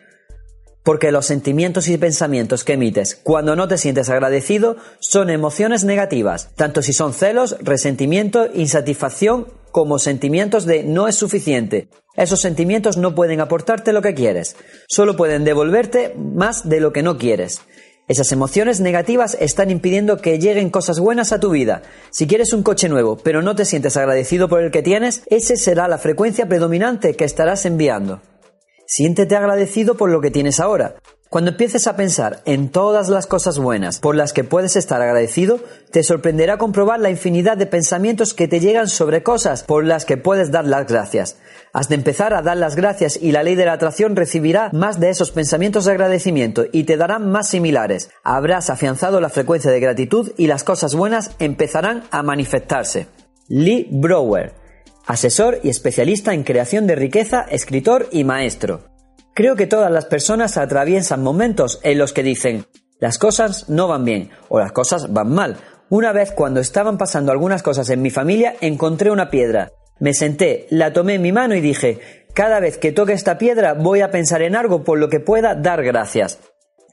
porque 0.83 1.11
los 1.11 1.25
sentimientos 1.25 1.87
y 1.87 1.97
pensamientos 1.97 2.63
que 2.63 2.73
emites 2.73 3.19
cuando 3.21 3.55
no 3.55 3.67
te 3.67 3.77
sientes 3.77 4.09
agradecido 4.09 4.77
son 4.99 5.29
emociones 5.29 5.83
negativas, 5.83 6.49
tanto 6.55 6.81
si 6.81 6.93
son 6.93 7.13
celos, 7.13 7.57
resentimiento, 7.61 8.47
insatisfacción, 8.53 9.47
como 9.71 9.99
sentimientos 9.99 10.65
de 10.65 10.83
no 10.83 11.07
es 11.07 11.15
suficiente. 11.15 11.87
Esos 12.15 12.41
sentimientos 12.41 12.97
no 12.97 13.15
pueden 13.15 13.39
aportarte 13.39 13.93
lo 13.93 14.01
que 14.01 14.13
quieres, 14.13 14.57
solo 14.87 15.15
pueden 15.15 15.45
devolverte 15.45 16.13
más 16.17 16.67
de 16.67 16.81
lo 16.81 16.91
que 16.91 17.03
no 17.03 17.17
quieres. 17.17 17.61
Esas 18.07 18.33
emociones 18.33 18.81
negativas 18.81 19.37
están 19.39 19.71
impidiendo 19.71 20.17
que 20.17 20.37
lleguen 20.37 20.69
cosas 20.69 20.99
buenas 20.99 21.31
a 21.31 21.39
tu 21.39 21.51
vida. 21.51 21.83
Si 22.09 22.27
quieres 22.27 22.51
un 22.51 22.63
coche 22.63 22.89
nuevo, 22.89 23.15
pero 23.15 23.41
no 23.41 23.55
te 23.55 23.63
sientes 23.63 23.95
agradecido 23.95 24.49
por 24.49 24.61
el 24.61 24.71
que 24.71 24.81
tienes, 24.81 25.23
esa 25.27 25.55
será 25.55 25.87
la 25.87 25.97
frecuencia 25.97 26.47
predominante 26.47 27.15
que 27.15 27.23
estarás 27.23 27.65
enviando. 27.65 28.21
Siéntete 28.93 29.37
agradecido 29.37 29.95
por 29.95 30.09
lo 30.09 30.19
que 30.19 30.31
tienes 30.31 30.59
ahora. 30.59 30.95
Cuando 31.29 31.51
empieces 31.51 31.87
a 31.87 31.95
pensar 31.95 32.41
en 32.43 32.67
todas 32.67 33.07
las 33.07 33.25
cosas 33.25 33.57
buenas 33.57 33.99
por 33.99 34.17
las 34.17 34.33
que 34.33 34.43
puedes 34.43 34.75
estar 34.75 35.01
agradecido, 35.01 35.61
te 35.91 36.03
sorprenderá 36.03 36.57
comprobar 36.57 36.99
la 36.99 37.09
infinidad 37.09 37.55
de 37.55 37.67
pensamientos 37.67 38.33
que 38.33 38.49
te 38.49 38.59
llegan 38.59 38.89
sobre 38.89 39.23
cosas 39.23 39.63
por 39.63 39.85
las 39.85 40.03
que 40.03 40.17
puedes 40.17 40.51
dar 40.51 40.65
las 40.65 40.87
gracias. 40.87 41.37
Has 41.71 41.87
de 41.87 41.95
empezar 41.95 42.33
a 42.33 42.41
dar 42.41 42.57
las 42.57 42.75
gracias 42.75 43.15
y 43.15 43.31
la 43.31 43.43
ley 43.43 43.55
de 43.55 43.63
la 43.63 43.71
atracción 43.71 44.17
recibirá 44.17 44.71
más 44.73 44.99
de 44.99 45.09
esos 45.09 45.31
pensamientos 45.31 45.85
de 45.85 45.91
agradecimiento 45.93 46.65
y 46.69 46.83
te 46.83 46.97
darán 46.97 47.31
más 47.31 47.47
similares. 47.47 48.09
Habrás 48.25 48.69
afianzado 48.69 49.21
la 49.21 49.29
frecuencia 49.29 49.71
de 49.71 49.79
gratitud 49.79 50.33
y 50.35 50.47
las 50.47 50.65
cosas 50.65 50.95
buenas 50.95 51.31
empezarán 51.39 52.03
a 52.11 52.23
manifestarse. 52.23 53.07
Lee 53.47 53.87
Brower 53.89 54.60
asesor 55.11 55.59
y 55.61 55.69
especialista 55.69 56.33
en 56.33 56.43
creación 56.43 56.87
de 56.87 56.95
riqueza, 56.95 57.45
escritor 57.49 58.07
y 58.11 58.23
maestro. 58.23 58.85
Creo 59.33 59.57
que 59.57 59.67
todas 59.67 59.91
las 59.91 60.05
personas 60.05 60.57
atraviesan 60.57 61.21
momentos 61.21 61.79
en 61.83 61.97
los 61.97 62.13
que 62.13 62.23
dicen 62.23 62.65
las 62.99 63.17
cosas 63.17 63.67
no 63.67 63.87
van 63.87 64.05
bien 64.05 64.29
o 64.47 64.59
las 64.59 64.71
cosas 64.71 65.11
van 65.11 65.29
mal. 65.33 65.57
Una 65.89 66.13
vez 66.13 66.31
cuando 66.31 66.61
estaban 66.61 66.97
pasando 66.97 67.31
algunas 67.31 67.61
cosas 67.61 67.89
en 67.89 68.01
mi 68.01 68.09
familia 68.09 68.55
encontré 68.61 69.11
una 69.11 69.29
piedra. 69.29 69.71
Me 69.99 70.13
senté, 70.13 70.67
la 70.69 70.93
tomé 70.93 71.15
en 71.15 71.23
mi 71.23 71.31
mano 71.31 71.55
y 71.55 71.61
dije, 71.61 71.99
cada 72.33 72.61
vez 72.61 72.77
que 72.77 72.91
toque 72.93 73.13
esta 73.13 73.37
piedra 73.37 73.73
voy 73.73 74.01
a 74.01 74.11
pensar 74.11 74.41
en 74.41 74.55
algo 74.55 74.83
por 74.83 74.97
lo 74.97 75.09
que 75.09 75.19
pueda 75.19 75.55
dar 75.55 75.83
gracias. 75.83 76.39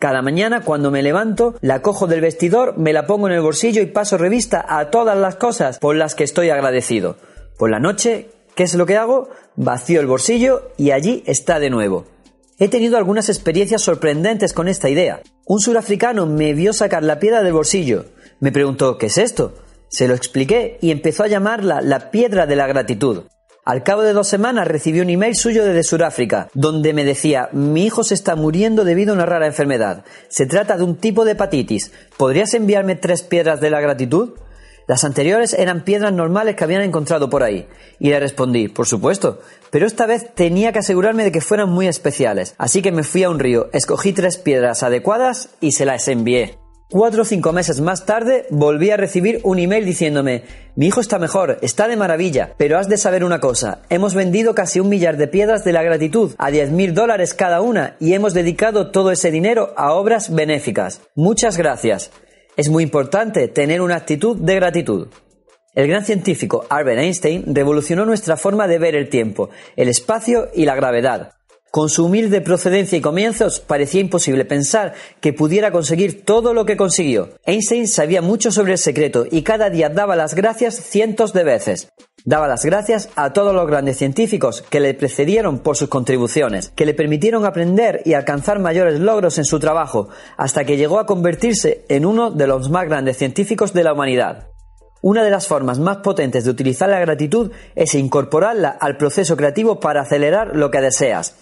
Cada 0.01 0.23
mañana 0.23 0.63
cuando 0.63 0.91
me 0.91 1.03
levanto, 1.03 1.55
la 1.61 1.83
cojo 1.83 2.07
del 2.07 2.21
vestidor, 2.21 2.79
me 2.79 2.93
la 2.93 3.07
pongo 3.07 3.29
en 3.29 3.35
el 3.35 3.43
bolsillo 3.43 3.81
y 3.83 3.87
paso 3.87 4.19
revista 4.19 4.65
a 4.69 4.91
todas 4.91 5.17
las 5.17 5.37
cosas 5.37 5.79
por 5.79 5.95
las 5.95 6.15
que 6.15 6.25
estoy 6.25 6.51
agradecido. 6.51 7.17
Por 7.59 7.71
la 7.71 7.81
noche, 7.81 8.31
¿qué 8.55 8.63
es 8.63 8.75
lo 8.75 8.87
que 8.87 8.97
hago? 8.97 9.31
Vacío 9.57 10.01
el 10.01 10.07
bolsillo 10.07 10.71
y 10.77 10.93
allí 10.93 11.25
está 11.27 11.59
de 11.59 11.71
nuevo. 11.71 12.07
He 12.57 12.69
tenido 12.69 12.97
algunas 12.97 13.29
experiencias 13.29 13.83
sorprendentes 13.83 14.53
con 14.53 14.69
esta 14.69 14.89
idea. 14.89 15.21
Un 15.45 15.59
surafricano 15.59 16.27
me 16.27 16.55
vio 16.55 16.73
sacar 16.73 17.03
la 17.03 17.19
piedra 17.19 17.43
del 17.43 17.53
bolsillo. 17.53 18.05
Me 18.39 18.53
preguntó, 18.53 18.97
¿qué 18.97 19.07
es 19.07 19.19
esto? 19.19 19.55
Se 19.89 20.07
lo 20.07 20.15
expliqué 20.15 20.79
y 20.81 20.93
empezó 20.93 21.25
a 21.25 21.29
llamarla 21.29 21.81
la 21.81 22.13
piedra 22.13 22.47
de 22.47 22.55
la 22.55 22.69
gratitud. 22.69 23.25
Al 23.65 23.83
cabo 23.83 24.03
de 24.03 24.13
dos 24.13 24.29
semanas 24.29 24.69
recibí 24.69 25.01
un 25.01 25.11
email 25.11 25.35
suyo 25.35 25.65
desde 25.65 25.83
Sudáfrica, 25.83 26.49
donde 26.55 26.95
me 26.95 27.05
decía, 27.05 27.49
mi 27.53 27.87
hijo 27.87 28.05
se 28.05 28.15
está 28.15 28.37
muriendo 28.37 28.85
debido 28.85 29.13
a 29.13 29.17
una 29.17 29.27
rara 29.27 29.47
enfermedad. 29.47 30.05
Se 30.29 30.47
trata 30.47 30.77
de 30.77 30.85
un 30.85 30.97
tipo 30.97 31.25
de 31.25 31.33
hepatitis. 31.33 31.91
¿Podrías 32.17 32.55
enviarme 32.55 32.95
tres 32.95 33.25
piedras 33.25 33.61
de 33.61 33.71
la 33.71 33.81
gratitud? 33.81 34.31
Las 34.89 35.05
anteriores 35.05 35.53
eran 35.53 35.85
piedras 35.85 36.15
normales 36.15 36.57
que 36.57 36.65
habían 36.65 36.81
encontrado 36.81 37.29
por 37.29 37.43
ahí. 37.43 37.69
Y 37.99 38.09
le 38.09 38.19
respondí, 38.19 38.69
por 38.69 38.87
supuesto, 38.87 39.39
pero 39.71 39.87
esta 39.87 40.07
vez 40.07 40.35
tenía 40.35 40.73
que 40.73 40.79
asegurarme 40.79 41.25
de 41.25 41.31
que 41.31 41.43
fueran 41.43 41.69
muy 41.69 41.87
especiales. 41.87 42.55
Así 42.57 42.81
que 42.81 42.91
me 42.91 43.03
fui 43.03 43.23
a 43.23 43.29
un 43.29 43.39
río, 43.39 43.69
escogí 43.75 44.15
tres 44.15 44.39
piedras 44.39 44.83
adecuadas 44.83 45.51
y 45.61 45.73
se 45.73 45.85
las 45.85 46.09
envié. 46.09 46.59
Cuatro 46.91 47.21
o 47.21 47.25
cinco 47.27 47.53
meses 47.53 47.83
más 47.83 48.07
tarde 48.07 48.47
volví 48.49 48.91
a 48.91 48.97
recibir 48.97 49.43
un 49.45 49.59
email 49.59 49.85
diciéndome 49.85 50.45
Mi 50.75 50.87
hijo 50.87 51.03
está 51.03 51.19
mejor, 51.19 51.59
está 51.61 51.87
de 51.87 51.99
maravilla, 51.99 52.55
pero 52.57 52.79
has 52.79 52.89
de 52.89 52.97
saber 52.97 53.25
una 53.25 53.41
cosa, 53.41 53.83
hemos 53.91 54.15
vendido 54.15 54.55
casi 54.55 54.81
un 54.81 54.89
millar 54.89 55.19
de 55.19 55.29
piedras 55.29 55.65
de 55.65 55.75
la 55.75 55.83
gratitud 55.83 56.33
a 56.39 56.51
diez 56.51 56.71
mil 56.71 56.95
dólares 56.95 57.35
cada 57.35 57.61
una 57.61 57.97
y 58.01 58.15
hemos 58.15 58.33
dedicado 58.33 58.91
todo 58.91 59.11
ese 59.11 59.31
dinero 59.31 59.75
a 59.77 59.93
obras 59.93 60.35
benéficas. 60.35 61.03
Muchas 61.15 61.59
gracias. 61.59 62.11
Es 62.59 62.69
muy 62.71 62.83
importante 62.83 63.47
tener 63.47 63.81
una 63.81 63.95
actitud 63.95 64.37
de 64.37 64.57
gratitud. 64.57 65.07
El 65.77 65.87
gran 65.87 66.05
científico 66.05 66.67
Albert 66.69 66.99
Einstein 66.99 67.55
revolucionó 67.55 68.05
nuestra 68.05 68.37
forma 68.37 68.67
de 68.67 68.81
ver 68.81 68.97
el 68.97 69.09
tiempo, 69.09 69.51
el 69.77 69.89
espacio 69.89 70.49
y 70.53 70.65
la 70.65 70.75
gravedad. 70.75 71.35
Con 71.71 71.89
su 71.89 72.07
humilde 72.07 72.41
procedencia 72.41 72.99
y 72.99 73.01
comienzos 73.01 73.61
parecía 73.61 74.01
imposible 74.01 74.45
pensar 74.45 74.95
que 75.21 75.33
pudiera 75.33 75.71
conseguir 75.71 76.25
todo 76.25 76.53
lo 76.53 76.67
que 76.67 76.77
consiguió. 76.77 77.29
Einstein 77.45 77.87
sabía 77.87 78.23
mucho 78.23 78.51
sobre 78.51 78.73
el 78.73 78.79
secreto 78.79 79.25
y 79.31 79.43
cada 79.43 79.71
día 79.71 79.89
daba 79.89 80.17
las 80.17 80.35
gracias 80.35 80.75
cientos 80.75 81.33
de 81.33 81.45
veces. 81.45 81.93
Daba 82.25 82.49
las 82.49 82.65
gracias 82.65 83.09
a 83.17 83.33
todos 83.33 83.55
los 83.55 83.67
grandes 83.67 83.97
científicos 83.97 84.63
que 84.63 84.81
le 84.81 84.93
precedieron 84.95 85.61
por 85.61 85.77
sus 85.77 85.89
contribuciones, 85.89 86.71
que 86.71 86.85
le 86.85 86.95
permitieron 86.95 87.47
aprender 87.47 88.03
y 88.05 88.15
alcanzar 88.15 88.59
mayores 88.59 88.99
logros 89.01 89.39
en 89.39 89.45
su 89.45 89.61
trabajo, 89.61 90.09
hasta 90.37 90.65
que 90.65 90.77
llegó 90.77 90.99
a 90.99 91.07
convertirse 91.07 91.85
en 91.89 92.05
uno 92.05 92.31
de 92.31 92.47
los 92.47 92.71
más 92.71 92.87
grandes 92.87 93.17
científicos 93.17 93.73
de 93.73 93.85
la 93.85 93.93
humanidad. 93.93 94.49
Una 95.01 95.23
de 95.23 95.31
las 95.31 95.47
formas 95.47 95.79
más 95.79 95.99
potentes 95.99 96.45
de 96.45 96.51
utilizar 96.51 96.89
la 96.89 96.99
gratitud 96.99 97.53
es 97.77 97.95
incorporarla 97.95 98.71
al 98.71 98.97
proceso 98.97 99.37
creativo 99.37 99.79
para 99.79 100.03
acelerar 100.03 100.57
lo 100.57 100.73
que 100.73 100.81
deseas. 100.81 101.37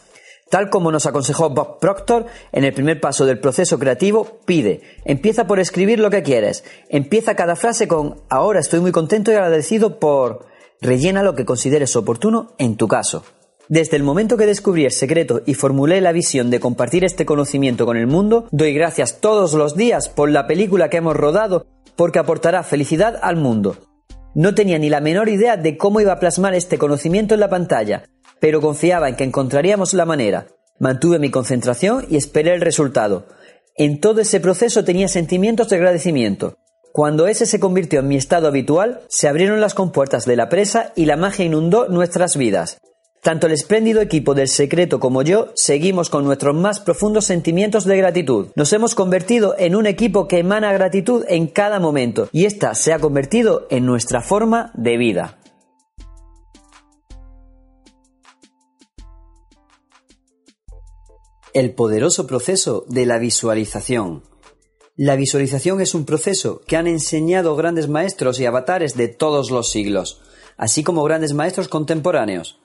Tal 0.50 0.71
como 0.71 0.92
nos 0.92 1.06
aconsejó 1.06 1.50
Bob 1.50 1.80
Proctor 1.80 2.26
en 2.52 2.64
el 2.64 2.75
primer 2.75 3.00
paso 3.00 3.25
del 3.25 3.40
proceso 3.40 3.78
creativo, 3.78 4.38
pide, 4.45 4.83
empieza 5.04 5.47
por 5.47 5.59
escribir 5.59 5.99
lo 5.99 6.11
que 6.11 6.23
quieres, 6.23 6.64
empieza 6.88 7.35
cada 7.35 7.56
frase 7.56 7.88
con 7.88 8.21
ahora 8.28 8.61
estoy 8.61 8.80
muy 8.80 8.92
contento 8.92 9.33
y 9.33 9.35
agradecido 9.35 9.99
por... 9.99 10.54
rellena 10.80 11.23
lo 11.23 11.35
que 11.35 11.45
consideres 11.45 11.97
oportuno 11.97 12.54
en 12.59 12.76
tu 12.76 12.88
caso. 12.88 13.25
Desde 13.68 13.97
el 13.97 14.04
momento 14.04 14.37
que 14.37 14.47
descubrí 14.47 14.85
el 14.85 14.92
secreto 14.92 15.42
y 15.45 15.54
formulé 15.54 16.00
la 16.00 16.12
visión 16.12 16.50
de 16.50 16.61
compartir 16.61 17.04
este 17.04 17.26
conocimiento 17.26 17.85
con 17.85 17.97
el 17.97 18.06
mundo, 18.06 18.47
doy 18.52 18.73
gracias 18.73 19.21
todos 19.21 19.54
los 19.54 19.75
días 19.75 20.09
por 20.09 20.30
la 20.30 20.47
película 20.47 20.88
que 20.88 20.99
hemos 20.99 21.16
rodado 21.16 21.66
porque 21.97 22.21
aportará 22.21 22.62
felicidad 22.62 23.18
al 23.23 23.37
mundo. 23.37 23.76
No 24.35 24.54
tenía 24.54 24.78
ni 24.78 24.88
la 24.88 25.00
menor 25.00 25.28
idea 25.28 25.56
de 25.56 25.76
cómo 25.76 26.00
iba 26.00 26.12
a 26.12 26.21
plasmar 26.21 26.54
este 26.54 26.78
conocimiento 26.78 27.35
en 27.35 27.40
la 27.40 27.49
pantalla, 27.49 28.04
pero 28.38 28.61
confiaba 28.61 29.09
en 29.09 29.16
que 29.16 29.25
encontraríamos 29.25 29.95
la 29.95 30.04
manera. 30.04 30.47
Mantuve 30.78 31.18
mi 31.18 31.30
concentración 31.30 32.06
y 32.09 32.16
esperé 32.16 32.54
el 32.54 32.61
resultado. 32.61 33.26
En 33.76 33.99
todo 33.99 34.21
ese 34.21 34.40
proceso 34.40 34.85
tenía 34.85 35.09
sentimientos 35.09 35.71
de 35.71 35.76
agradecimiento. 35.76 36.59
Cuando 36.97 37.26
ese 37.26 37.45
se 37.45 37.61
convirtió 37.61 38.00
en 38.00 38.09
mi 38.09 38.17
estado 38.17 38.49
habitual, 38.49 39.03
se 39.11 39.29
abrieron 39.29 39.61
las 39.61 39.75
compuertas 39.75 40.25
de 40.25 40.35
la 40.35 40.49
presa 40.49 40.95
y 40.97 41.05
la 41.05 41.19
magia 41.19 41.45
inundó 41.45 41.88
nuestras 41.88 42.38
vidas. 42.38 42.79
Tanto 43.21 43.47
el 43.47 43.53
espléndido 43.53 44.00
equipo 44.00 44.33
del 44.33 44.49
secreto 44.49 44.99
como 44.99 45.21
yo 45.21 45.53
seguimos 45.57 46.09
con 46.09 46.25
nuestros 46.25 46.57
más 46.57 46.81
profundos 46.81 47.26
sentimientos 47.26 47.85
de 47.85 47.99
gratitud. 47.99 48.47
Nos 48.57 48.73
hemos 48.73 48.95
convertido 48.95 49.55
en 49.59 49.76
un 49.76 49.85
equipo 49.85 50.26
que 50.26 50.38
emana 50.38 50.73
gratitud 50.73 51.23
en 51.29 51.49
cada 51.49 51.81
momento 51.81 52.31
y 52.33 52.47
esta 52.47 52.75
se 52.75 52.95
ha 52.95 52.99
convertido 52.99 53.67
en 53.69 53.85
nuestra 53.85 54.23
forma 54.23 54.71
de 54.73 54.97
vida. 54.97 55.38
El 61.53 61.75
poderoso 61.75 62.26
proceso 62.26 62.87
de 62.88 63.05
la 63.05 63.19
visualización. 63.19 64.23
La 64.99 65.15
visualización 65.15 65.83
es 65.83 65.95
un 65.95 66.07
proceso 66.07 66.62
que 66.67 66.79
han 66.79 66.87
enseñado 66.87 67.55
grandes 67.55 67.87
maestros 67.87 68.41
y 68.41 68.47
avatares 68.47 68.97
de 68.97 69.09
todos 69.09 69.50
los 69.50 69.71
siglos, 69.71 70.23
así 70.57 70.83
como 70.83 71.05
grandes 71.05 71.35
maestros 71.35 71.69
contemporáneos. 71.69 72.61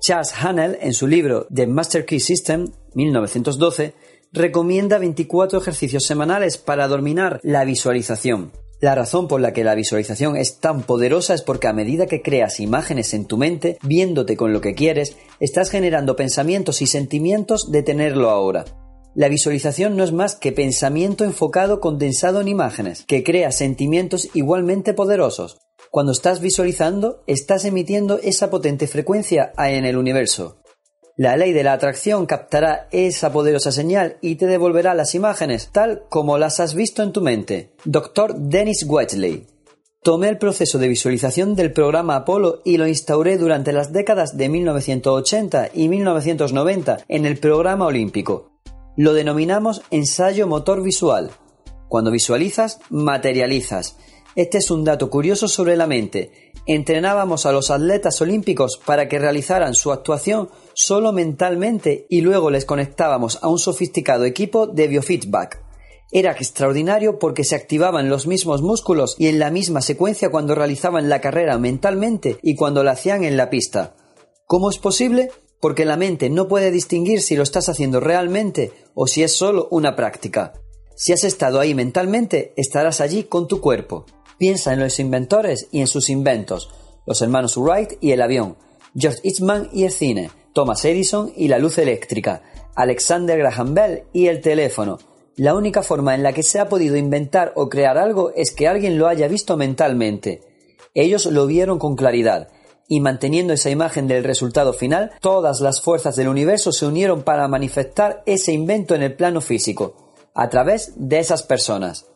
Charles 0.00 0.32
Hanel, 0.40 0.78
en 0.80 0.94
su 0.94 1.08
libro 1.08 1.48
The 1.52 1.66
Master 1.66 2.04
Key 2.06 2.20
System, 2.20 2.70
1912, 2.94 3.94
recomienda 4.32 4.98
24 4.98 5.58
ejercicios 5.58 6.04
semanales 6.04 6.56
para 6.56 6.86
dominar 6.86 7.40
la 7.42 7.64
visualización. 7.64 8.52
La 8.80 8.94
razón 8.94 9.26
por 9.26 9.40
la 9.40 9.52
que 9.52 9.64
la 9.64 9.74
visualización 9.74 10.36
es 10.36 10.60
tan 10.60 10.82
poderosa 10.82 11.34
es 11.34 11.42
porque 11.42 11.66
a 11.66 11.72
medida 11.72 12.06
que 12.06 12.22
creas 12.22 12.60
imágenes 12.60 13.12
en 13.12 13.26
tu 13.26 13.38
mente, 13.38 13.78
viéndote 13.82 14.36
con 14.36 14.52
lo 14.52 14.60
que 14.60 14.74
quieres, 14.74 15.16
estás 15.40 15.68
generando 15.68 16.14
pensamientos 16.14 16.80
y 16.80 16.86
sentimientos 16.86 17.72
de 17.72 17.82
tenerlo 17.82 18.30
ahora. 18.30 18.81
La 19.14 19.28
visualización 19.28 19.96
no 19.96 20.04
es 20.04 20.12
más 20.12 20.36
que 20.36 20.52
pensamiento 20.52 21.24
enfocado 21.24 21.80
condensado 21.80 22.40
en 22.40 22.48
imágenes, 22.48 23.04
que 23.06 23.22
crea 23.22 23.52
sentimientos 23.52 24.30
igualmente 24.32 24.94
poderosos. 24.94 25.58
Cuando 25.90 26.12
estás 26.12 26.40
visualizando, 26.40 27.22
estás 27.26 27.66
emitiendo 27.66 28.18
esa 28.18 28.48
potente 28.48 28.86
frecuencia 28.86 29.52
en 29.58 29.84
el 29.84 29.98
universo. 29.98 30.62
La 31.18 31.36
ley 31.36 31.52
de 31.52 31.62
la 31.62 31.74
atracción 31.74 32.24
captará 32.24 32.88
esa 32.90 33.30
poderosa 33.30 33.70
señal 33.70 34.16
y 34.22 34.36
te 34.36 34.46
devolverá 34.46 34.94
las 34.94 35.14
imágenes 35.14 35.68
tal 35.70 36.04
como 36.08 36.38
las 36.38 36.58
has 36.58 36.74
visto 36.74 37.02
en 37.02 37.12
tu 37.12 37.20
mente. 37.20 37.74
Dr. 37.84 38.34
Dennis 38.34 38.86
Wedgley. 38.88 39.46
Tomé 40.02 40.30
el 40.30 40.38
proceso 40.38 40.78
de 40.78 40.88
visualización 40.88 41.54
del 41.54 41.72
programa 41.72 42.16
Apolo 42.16 42.62
y 42.64 42.78
lo 42.78 42.88
instauré 42.88 43.36
durante 43.36 43.72
las 43.72 43.92
décadas 43.92 44.38
de 44.38 44.48
1980 44.48 45.68
y 45.74 45.88
1990 45.88 47.04
en 47.08 47.26
el 47.26 47.38
programa 47.38 47.86
olímpico. 47.86 48.51
Lo 48.96 49.14
denominamos 49.14 49.80
ensayo 49.90 50.46
motor 50.46 50.82
visual. 50.82 51.30
Cuando 51.88 52.10
visualizas, 52.10 52.78
materializas. 52.90 53.96
Este 54.36 54.58
es 54.58 54.70
un 54.70 54.84
dato 54.84 55.08
curioso 55.08 55.48
sobre 55.48 55.76
la 55.76 55.86
mente. 55.86 56.52
Entrenábamos 56.66 57.46
a 57.46 57.52
los 57.52 57.70
atletas 57.70 58.20
olímpicos 58.20 58.78
para 58.84 59.08
que 59.08 59.18
realizaran 59.18 59.74
su 59.74 59.92
actuación 59.92 60.50
solo 60.74 61.12
mentalmente 61.12 62.06
y 62.10 62.20
luego 62.20 62.50
les 62.50 62.66
conectábamos 62.66 63.38
a 63.42 63.48
un 63.48 63.58
sofisticado 63.58 64.26
equipo 64.26 64.66
de 64.66 64.88
biofeedback. 64.88 65.62
Era 66.12 66.32
extraordinario 66.32 67.18
porque 67.18 67.44
se 67.44 67.56
activaban 67.56 68.10
los 68.10 68.26
mismos 68.26 68.60
músculos 68.60 69.16
y 69.18 69.28
en 69.28 69.38
la 69.38 69.50
misma 69.50 69.80
secuencia 69.80 70.30
cuando 70.30 70.54
realizaban 70.54 71.08
la 71.08 71.22
carrera 71.22 71.56
mentalmente 71.56 72.38
y 72.42 72.56
cuando 72.56 72.84
la 72.84 72.90
hacían 72.90 73.24
en 73.24 73.38
la 73.38 73.48
pista. 73.48 73.94
¿Cómo 74.44 74.68
es 74.68 74.76
posible? 74.76 75.30
Porque 75.62 75.84
la 75.84 75.96
mente 75.96 76.28
no 76.28 76.48
puede 76.48 76.72
distinguir 76.72 77.22
si 77.22 77.36
lo 77.36 77.44
estás 77.44 77.68
haciendo 77.68 78.00
realmente 78.00 78.72
o 78.94 79.06
si 79.06 79.22
es 79.22 79.32
solo 79.32 79.68
una 79.70 79.94
práctica. 79.94 80.54
Si 80.96 81.12
has 81.12 81.22
estado 81.22 81.60
ahí 81.60 81.72
mentalmente, 81.72 82.52
estarás 82.56 83.00
allí 83.00 83.22
con 83.22 83.46
tu 83.46 83.60
cuerpo. 83.60 84.04
Piensa 84.38 84.72
en 84.72 84.80
los 84.80 84.98
inventores 84.98 85.68
y 85.70 85.80
en 85.80 85.86
sus 85.86 86.10
inventos, 86.10 86.68
los 87.06 87.22
hermanos 87.22 87.56
Wright 87.56 87.92
y 88.00 88.10
el 88.10 88.22
avión, 88.22 88.56
George 88.96 89.20
Eastman 89.22 89.68
y 89.72 89.84
el 89.84 89.92
cine, 89.92 90.32
Thomas 90.52 90.84
Edison 90.84 91.32
y 91.36 91.46
la 91.46 91.60
luz 91.60 91.78
eléctrica, 91.78 92.42
Alexander 92.74 93.38
Graham 93.38 93.72
Bell 93.72 94.02
y 94.12 94.26
el 94.26 94.40
teléfono. 94.40 94.98
La 95.36 95.54
única 95.54 95.84
forma 95.84 96.16
en 96.16 96.24
la 96.24 96.32
que 96.32 96.42
se 96.42 96.58
ha 96.58 96.68
podido 96.68 96.96
inventar 96.96 97.52
o 97.54 97.68
crear 97.68 97.98
algo 97.98 98.32
es 98.34 98.50
que 98.50 98.66
alguien 98.66 98.98
lo 98.98 99.06
haya 99.06 99.28
visto 99.28 99.56
mentalmente. 99.56 100.40
Ellos 100.92 101.26
lo 101.26 101.46
vieron 101.46 101.78
con 101.78 101.94
claridad, 101.94 102.48
y 102.88 103.00
manteniendo 103.00 103.52
esa 103.52 103.70
imagen 103.70 104.06
del 104.06 104.24
resultado 104.24 104.72
final, 104.72 105.12
todas 105.20 105.60
las 105.60 105.80
fuerzas 105.80 106.16
del 106.16 106.28
universo 106.28 106.72
se 106.72 106.86
unieron 106.86 107.22
para 107.22 107.48
manifestar 107.48 108.22
ese 108.26 108.52
invento 108.52 108.94
en 108.94 109.02
el 109.02 109.14
plano 109.14 109.40
físico, 109.40 110.14
a 110.34 110.48
través 110.48 110.92
de 110.96 111.18
esas 111.18 111.42
personas. 111.42 112.06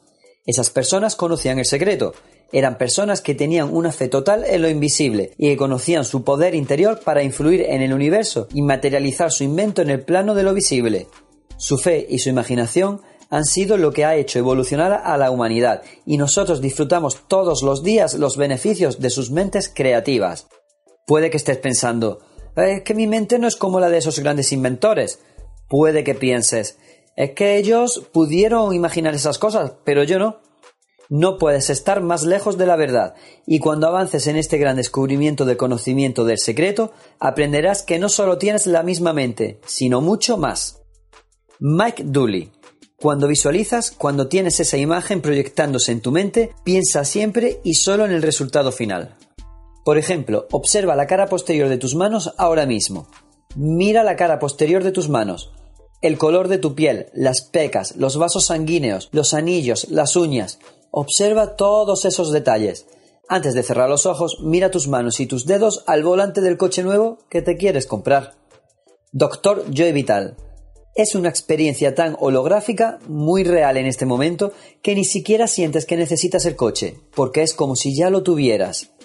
Esas 0.46 0.70
personas 0.70 1.16
conocían 1.16 1.58
el 1.58 1.64
secreto. 1.64 2.14
Eran 2.52 2.78
personas 2.78 3.20
que 3.20 3.34
tenían 3.34 3.74
una 3.74 3.90
fe 3.90 4.08
total 4.08 4.44
en 4.44 4.62
lo 4.62 4.68
invisible 4.68 5.32
y 5.36 5.48
que 5.48 5.56
conocían 5.56 6.04
su 6.04 6.22
poder 6.22 6.54
interior 6.54 7.00
para 7.04 7.24
influir 7.24 7.62
en 7.62 7.82
el 7.82 7.92
universo 7.92 8.46
y 8.54 8.62
materializar 8.62 9.32
su 9.32 9.42
invento 9.42 9.82
en 9.82 9.90
el 9.90 10.04
plano 10.04 10.34
de 10.34 10.44
lo 10.44 10.54
visible. 10.54 11.08
Su 11.56 11.78
fe 11.78 12.06
y 12.08 12.20
su 12.20 12.28
imaginación 12.28 13.00
han 13.30 13.44
sido 13.44 13.76
lo 13.76 13.92
que 13.92 14.04
ha 14.04 14.14
hecho 14.14 14.38
evolucionar 14.38 15.02
a 15.04 15.16
la 15.16 15.30
humanidad 15.30 15.82
y 16.04 16.16
nosotros 16.16 16.60
disfrutamos 16.60 17.22
todos 17.26 17.62
los 17.62 17.82
días 17.82 18.14
los 18.14 18.36
beneficios 18.36 19.00
de 19.00 19.10
sus 19.10 19.30
mentes 19.30 19.70
creativas. 19.74 20.46
Puede 21.06 21.30
que 21.30 21.36
estés 21.36 21.58
pensando, 21.58 22.18
es 22.56 22.82
que 22.82 22.94
mi 22.94 23.06
mente 23.06 23.38
no 23.38 23.46
es 23.46 23.56
como 23.56 23.80
la 23.80 23.88
de 23.88 23.98
esos 23.98 24.18
grandes 24.18 24.52
inventores. 24.52 25.20
Puede 25.68 26.04
que 26.04 26.14
pienses, 26.14 26.78
es 27.16 27.30
que 27.30 27.56
ellos 27.56 28.08
pudieron 28.12 28.74
imaginar 28.74 29.14
esas 29.14 29.38
cosas, 29.38 29.74
pero 29.84 30.04
yo 30.04 30.18
no. 30.18 30.40
No 31.08 31.38
puedes 31.38 31.70
estar 31.70 32.02
más 32.02 32.24
lejos 32.24 32.58
de 32.58 32.66
la 32.66 32.74
verdad, 32.74 33.14
y 33.46 33.60
cuando 33.60 33.86
avances 33.86 34.26
en 34.26 34.36
este 34.36 34.58
gran 34.58 34.76
descubrimiento 34.76 35.44
de 35.44 35.56
conocimiento 35.56 36.24
del 36.24 36.38
secreto, 36.38 36.92
aprenderás 37.20 37.84
que 37.84 38.00
no 38.00 38.08
solo 38.08 38.38
tienes 38.38 38.66
la 38.66 38.82
misma 38.82 39.12
mente, 39.12 39.60
sino 39.64 40.00
mucho 40.00 40.36
más. 40.36 40.82
Mike 41.60 42.02
Dooley. 42.06 42.50
Cuando 42.96 43.28
visualizas, 43.28 43.92
cuando 43.92 44.26
tienes 44.26 44.58
esa 44.58 44.78
imagen 44.78 45.20
proyectándose 45.20 45.92
en 45.92 46.00
tu 46.00 46.10
mente, 46.10 46.50
piensa 46.64 47.04
siempre 47.04 47.60
y 47.62 47.74
solo 47.74 48.04
en 48.04 48.10
el 48.10 48.22
resultado 48.22 48.72
final. 48.72 49.16
Por 49.86 49.96
ejemplo, 49.96 50.48
observa 50.50 50.96
la 50.96 51.06
cara 51.06 51.28
posterior 51.28 51.70
de 51.70 51.78
tus 51.78 51.94
manos 51.94 52.34
ahora 52.36 52.66
mismo. 52.66 53.08
Mira 53.54 54.04
la 54.04 54.16
cara 54.16 54.38
posterior 54.38 54.84
de 54.84 54.92
tus 54.92 55.08
manos 55.08 55.50
el 56.02 56.18
color 56.18 56.48
de 56.48 56.58
tu 56.58 56.74
piel, 56.74 57.06
las 57.14 57.40
pecas, 57.40 57.96
los 57.96 58.16
vasos 58.16 58.46
sanguíneos, 58.46 59.08
los 59.12 59.34
anillos, 59.34 59.88
las 59.90 60.16
uñas. 60.16 60.58
Observa 60.90 61.56
todos 61.56 62.04
esos 62.04 62.32
detalles. 62.32 62.86
Antes 63.28 63.54
de 63.54 63.62
cerrar 63.62 63.88
los 63.88 64.06
ojos, 64.06 64.38
mira 64.40 64.70
tus 64.70 64.88
manos 64.88 65.18
y 65.20 65.26
tus 65.26 65.46
dedos 65.46 65.82
al 65.86 66.04
volante 66.04 66.40
del 66.40 66.58
coche 66.58 66.82
nuevo 66.82 67.18
que 67.28 67.42
te 67.42 67.56
quieres 67.56 67.86
comprar. 67.86 68.34
Doctor 69.10 69.64
Joe 69.76 69.92
Vital. 69.92 70.36
Es 70.94 71.14
una 71.14 71.28
experiencia 71.28 71.94
tan 71.94 72.16
holográfica, 72.20 72.98
muy 73.08 73.44
real 73.44 73.76
en 73.76 73.86
este 73.86 74.06
momento, 74.06 74.52
que 74.82 74.94
ni 74.94 75.04
siquiera 75.04 75.46
sientes 75.46 75.84
que 75.84 75.96
necesitas 75.96 76.46
el 76.46 76.56
coche, 76.56 77.00
porque 77.14 77.42
es 77.42 77.52
como 77.52 77.76
si 77.76 77.94
ya 77.94 78.10
lo 78.10 78.22
tuvieras. 78.22 78.95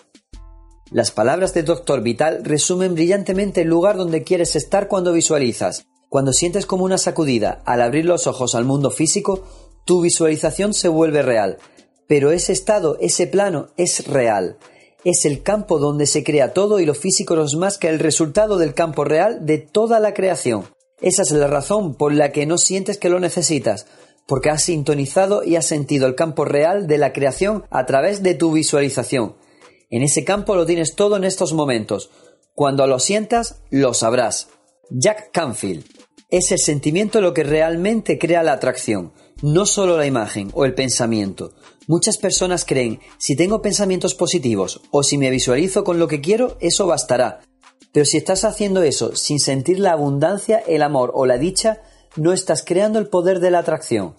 Las 0.91 1.11
palabras 1.11 1.53
del 1.53 1.63
Dr. 1.63 2.01
Vital 2.01 2.43
resumen 2.43 2.95
brillantemente 2.95 3.61
el 3.61 3.69
lugar 3.69 3.95
donde 3.95 4.23
quieres 4.23 4.57
estar 4.57 4.89
cuando 4.89 5.13
visualizas. 5.13 5.85
Cuando 6.09 6.33
sientes 6.33 6.65
como 6.65 6.83
una 6.83 6.97
sacudida 6.97 7.61
al 7.63 7.81
abrir 7.81 8.03
los 8.03 8.27
ojos 8.27 8.55
al 8.55 8.65
mundo 8.65 8.91
físico, 8.91 9.41
tu 9.85 10.01
visualización 10.01 10.73
se 10.73 10.89
vuelve 10.89 11.21
real. 11.21 11.59
Pero 12.09 12.31
ese 12.31 12.51
estado, 12.51 12.97
ese 12.99 13.25
plano, 13.25 13.69
es 13.77 14.05
real. 14.05 14.57
Es 15.05 15.23
el 15.23 15.43
campo 15.43 15.79
donde 15.79 16.07
se 16.07 16.25
crea 16.25 16.51
todo 16.51 16.81
y 16.81 16.85
lo 16.85 16.93
físico 16.93 17.37
no 17.37 17.45
es 17.45 17.55
más 17.55 17.77
que 17.77 17.87
el 17.87 17.97
resultado 17.97 18.57
del 18.57 18.73
campo 18.73 19.05
real 19.05 19.45
de 19.45 19.59
toda 19.59 20.01
la 20.01 20.13
creación. 20.13 20.65
Esa 20.99 21.21
es 21.21 21.31
la 21.31 21.47
razón 21.47 21.95
por 21.95 22.13
la 22.13 22.33
que 22.33 22.45
no 22.45 22.57
sientes 22.57 22.97
que 22.97 23.07
lo 23.07 23.21
necesitas, 23.21 23.85
porque 24.27 24.49
has 24.49 24.63
sintonizado 24.63 25.45
y 25.45 25.55
has 25.55 25.67
sentido 25.67 26.05
el 26.05 26.15
campo 26.15 26.43
real 26.43 26.85
de 26.85 26.97
la 26.97 27.13
creación 27.13 27.63
a 27.69 27.85
través 27.85 28.23
de 28.23 28.33
tu 28.33 28.51
visualización. 28.51 29.35
En 29.91 30.03
ese 30.03 30.23
campo 30.23 30.55
lo 30.55 30.65
tienes 30.65 30.95
todo 30.95 31.17
en 31.17 31.25
estos 31.25 31.53
momentos. 31.53 32.09
Cuando 32.55 32.87
lo 32.87 32.97
sientas, 32.97 33.61
lo 33.69 33.93
sabrás. 33.93 34.47
Jack 34.89 35.31
Canfield. 35.31 35.85
Es 36.29 36.51
el 36.53 36.59
sentimiento 36.59 37.19
lo 37.19 37.33
que 37.33 37.43
realmente 37.43 38.17
crea 38.17 38.41
la 38.41 38.53
atracción, 38.53 39.11
no 39.41 39.65
solo 39.65 39.97
la 39.97 40.05
imagen 40.05 40.49
o 40.53 40.63
el 40.63 40.73
pensamiento. 40.73 41.51
Muchas 41.87 42.17
personas 42.17 42.63
creen, 42.63 43.01
si 43.17 43.35
tengo 43.35 43.61
pensamientos 43.61 44.15
positivos 44.15 44.81
o 44.91 45.03
si 45.03 45.17
me 45.17 45.29
visualizo 45.29 45.83
con 45.83 45.99
lo 45.99 46.07
que 46.07 46.21
quiero, 46.21 46.55
eso 46.61 46.87
bastará. 46.87 47.41
Pero 47.91 48.05
si 48.05 48.15
estás 48.15 48.45
haciendo 48.45 48.83
eso 48.83 49.13
sin 49.17 49.41
sentir 49.41 49.77
la 49.79 49.91
abundancia, 49.91 50.59
el 50.59 50.83
amor 50.83 51.11
o 51.13 51.25
la 51.25 51.37
dicha, 51.37 51.81
no 52.15 52.31
estás 52.31 52.63
creando 52.63 52.97
el 52.97 53.07
poder 53.07 53.41
de 53.41 53.51
la 53.51 53.59
atracción. 53.59 54.15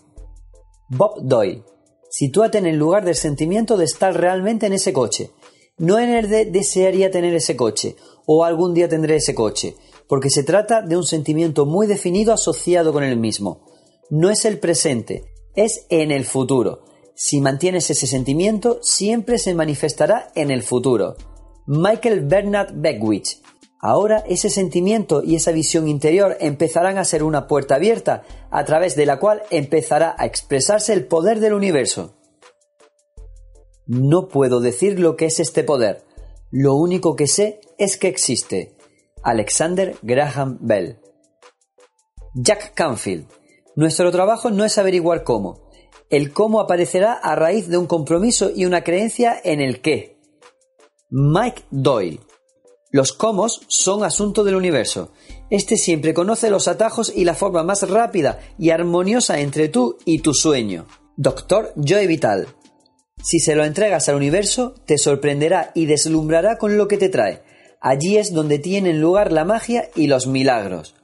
Bob 0.91 1.23
Doyle. 1.23 1.63
Sitúate 2.11 2.59
en 2.59 2.67
el 2.67 2.77
lugar 2.77 3.07
del 3.07 3.17
sentimiento 3.17 3.79
de 3.79 3.87
estar 3.87 4.15
realmente 4.15 4.67
en 4.67 4.75
ese 4.75 4.93
coche. 4.93 5.31
No 5.79 5.99
en 5.99 6.11
el 6.11 6.29
de 6.29 6.45
desearía 6.45 7.11
tener 7.11 7.35
ese 7.35 7.57
coche 7.57 7.97
o 8.27 8.45
algún 8.45 8.75
día 8.75 8.89
tendré 8.89 9.17
ese 9.17 9.35
coche, 9.35 9.75
porque 10.07 10.31
se 10.31 10.45
trata 10.45 10.83
de 10.83 10.97
un 10.97 11.05
sentimiento 11.05 11.67
muy 11.67 11.87
definido 11.87 12.33
asociado 12.33 12.93
con 12.93 13.03
el 13.03 13.17
mismo. 13.17 13.65
No 14.11 14.31
es 14.31 14.45
el 14.45 14.59
presente, 14.59 15.25
es 15.55 15.87
en 15.89 16.11
el 16.11 16.25
futuro. 16.25 16.85
Si 17.15 17.41
mantienes 17.41 17.91
ese 17.91 18.07
sentimiento, 18.07 18.79
siempre 18.83 19.39
se 19.39 19.55
manifestará 19.55 20.31
en 20.35 20.51
el 20.51 20.63
futuro. 20.63 21.17
Michael 21.67 22.27
Bernard 22.27 22.73
Beckwith. 22.75 23.43
Ahora 23.81 24.23
ese 24.29 24.51
sentimiento 24.51 25.23
y 25.25 25.35
esa 25.35 25.51
visión 25.51 25.89
interior 25.89 26.37
empezarán 26.41 26.99
a 26.99 27.05
ser 27.05 27.23
una 27.23 27.47
puerta 27.49 27.77
abierta 27.77 28.23
a 28.51 28.65
través 28.65 28.95
de 28.95 29.07
la 29.07 29.19
cual 29.19 29.43
empezará 29.51 30.15
a 30.19 30.27
expresarse 30.27 30.93
el 30.93 31.07
poder 31.07 31.41
del 31.41 31.55
universo. 31.55 32.15
No 33.87 34.29
puedo 34.29 34.61
decir 34.61 34.99
lo 34.99 35.17
que 35.17 35.27
es 35.27 35.41
este 35.41 35.65
poder. 35.65 36.05
Lo 36.51 36.75
único 36.75 37.17
que 37.17 37.27
sé 37.27 37.61
es 37.79 37.97
que 37.97 38.09
existe. 38.09 38.77
Alexander 39.23 39.97
Graham 40.03 40.59
Bell. 40.61 40.99
Jack 42.35 42.75
Canfield. 42.75 43.27
Nuestro 43.75 44.11
trabajo 44.11 44.51
no 44.51 44.65
es 44.65 44.79
averiguar 44.79 45.25
cómo. 45.25 45.69
El 46.11 46.33
cómo 46.33 46.61
aparecerá 46.61 47.15
a 47.15 47.35
raíz 47.35 47.69
de 47.69 47.79
un 47.79 47.87
compromiso 47.87 48.51
y 48.55 48.67
una 48.67 48.85
creencia 48.85 49.41
en 49.43 49.61
el 49.61 49.81
qué. 49.81 50.19
Mike 51.11 51.63
Doyle. 51.71 52.21
Los 52.91 53.13
cómo 53.13 53.49
son 53.49 54.05
asunto 54.05 54.45
del 54.45 54.55
universo. 54.55 55.13
Este 55.49 55.79
siempre 55.79 56.13
conoce 56.13 56.51
los 56.51 56.69
atajos 56.69 57.11
y 57.15 57.25
la 57.25 57.35
forma 57.35 57.63
más 57.63 57.89
rápida 57.89 58.41
y 58.59 58.71
armoniosa 58.71 59.41
entre 59.41 59.69
tú 59.69 59.97
y 60.05 60.19
tu 60.19 60.35
sueño. 60.35 60.87
Doctor 61.17 61.73
Joe 61.77 62.07
Vital. 62.07 62.49
Si 63.23 63.39
se 63.39 63.55
lo 63.55 63.65
entregas 63.65 64.09
al 64.09 64.17
universo, 64.17 64.75
te 64.85 64.99
sorprenderá 64.99 65.71
y 65.75 65.87
deslumbrará 65.87 66.59
con 66.59 66.77
lo 66.77 66.89
que 66.89 66.99
te 66.99 67.09
trae. 67.09 67.43
Allí 67.81 68.17
es 68.17 68.33
donde 68.33 68.59
tienen 68.59 69.01
lugar 69.01 69.33
la 69.33 69.45
magia 69.45 69.89
y 69.95 70.09
los 70.09 70.27
milagros. 70.27 70.95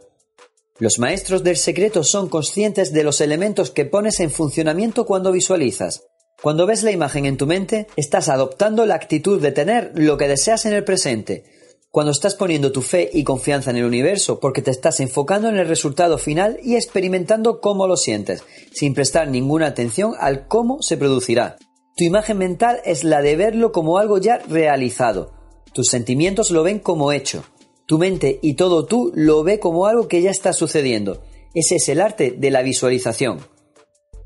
Los 0.78 0.99
maestros 0.99 1.43
del 1.43 1.56
secreto 1.56 2.04
son 2.04 2.28
conscientes 2.28 2.93
de 2.93 3.02
los 3.02 3.21
elementos 3.21 3.71
que 3.71 3.84
pones 3.84 4.21
en 4.21 4.30
funcionamiento 4.30 5.06
cuando 5.06 5.32
visualizas. 5.32 6.04
Cuando 6.40 6.66
ves 6.66 6.84
la 6.84 6.93
imagen 6.93 7.25
en 7.25 7.36
tu 7.36 7.47
mente, 7.47 7.88
estás 7.97 8.28
adoptando 8.28 8.86
la 8.86 8.95
actitud 8.95 9.40
de 9.40 9.50
tener 9.50 9.93
lo 9.97 10.16
que 10.16 10.28
deseas 10.28 10.66
en 10.66 10.73
el 10.73 10.84
presente, 10.84 11.45
cuando 11.90 12.12
estás 12.12 12.34
poniendo 12.34 12.71
tu 12.71 12.82
fe 12.82 13.10
y 13.12 13.25
confianza 13.25 13.71
en 13.71 13.78
el 13.78 13.84
universo 13.84 14.38
porque 14.38 14.62
te 14.62 14.71
estás 14.71 15.00
enfocando 15.00 15.49
en 15.49 15.56
el 15.56 15.66
resultado 15.66 16.19
final 16.19 16.60
y 16.62 16.76
experimentando 16.76 17.60
cómo 17.60 17.86
lo 17.86 17.97
sientes, 17.97 18.45
sin 18.73 18.95
prestar 18.95 19.28
ninguna 19.28 19.66
atención 19.66 20.14
al 20.21 20.47
cómo 20.47 20.82
se 20.82 20.97
producirá. 20.97 21.56
Tu 21.99 22.04
imagen 22.04 22.39
mental 22.39 22.80
es 22.84 23.02
la 23.02 23.23
de 23.23 23.34
verlo 23.34 23.73
como 23.73 23.99
algo 23.99 24.19
ya 24.19 24.39
realizado. 24.39 25.32
Tus 25.75 25.89
sentimientos 25.89 26.52
lo 26.52 26.63
ven 26.63 26.78
como 26.78 27.11
hecho. 27.11 27.43
Tu 27.87 27.99
mente 27.99 28.39
y 28.41 28.54
todo 28.54 28.87
tú 28.87 29.11
lo 29.17 29.43
ve 29.43 29.58
como 29.58 29.84
algo 29.87 30.06
que 30.06 30.23
ya 30.23 30.30
está 30.30 30.52
sucediendo. 30.52 31.25
Ese 31.54 31.75
es 31.75 31.89
el 31.89 32.00
arte 32.00 32.30
de 32.30 32.52
la 32.52 32.63
visualización. 32.63 33.41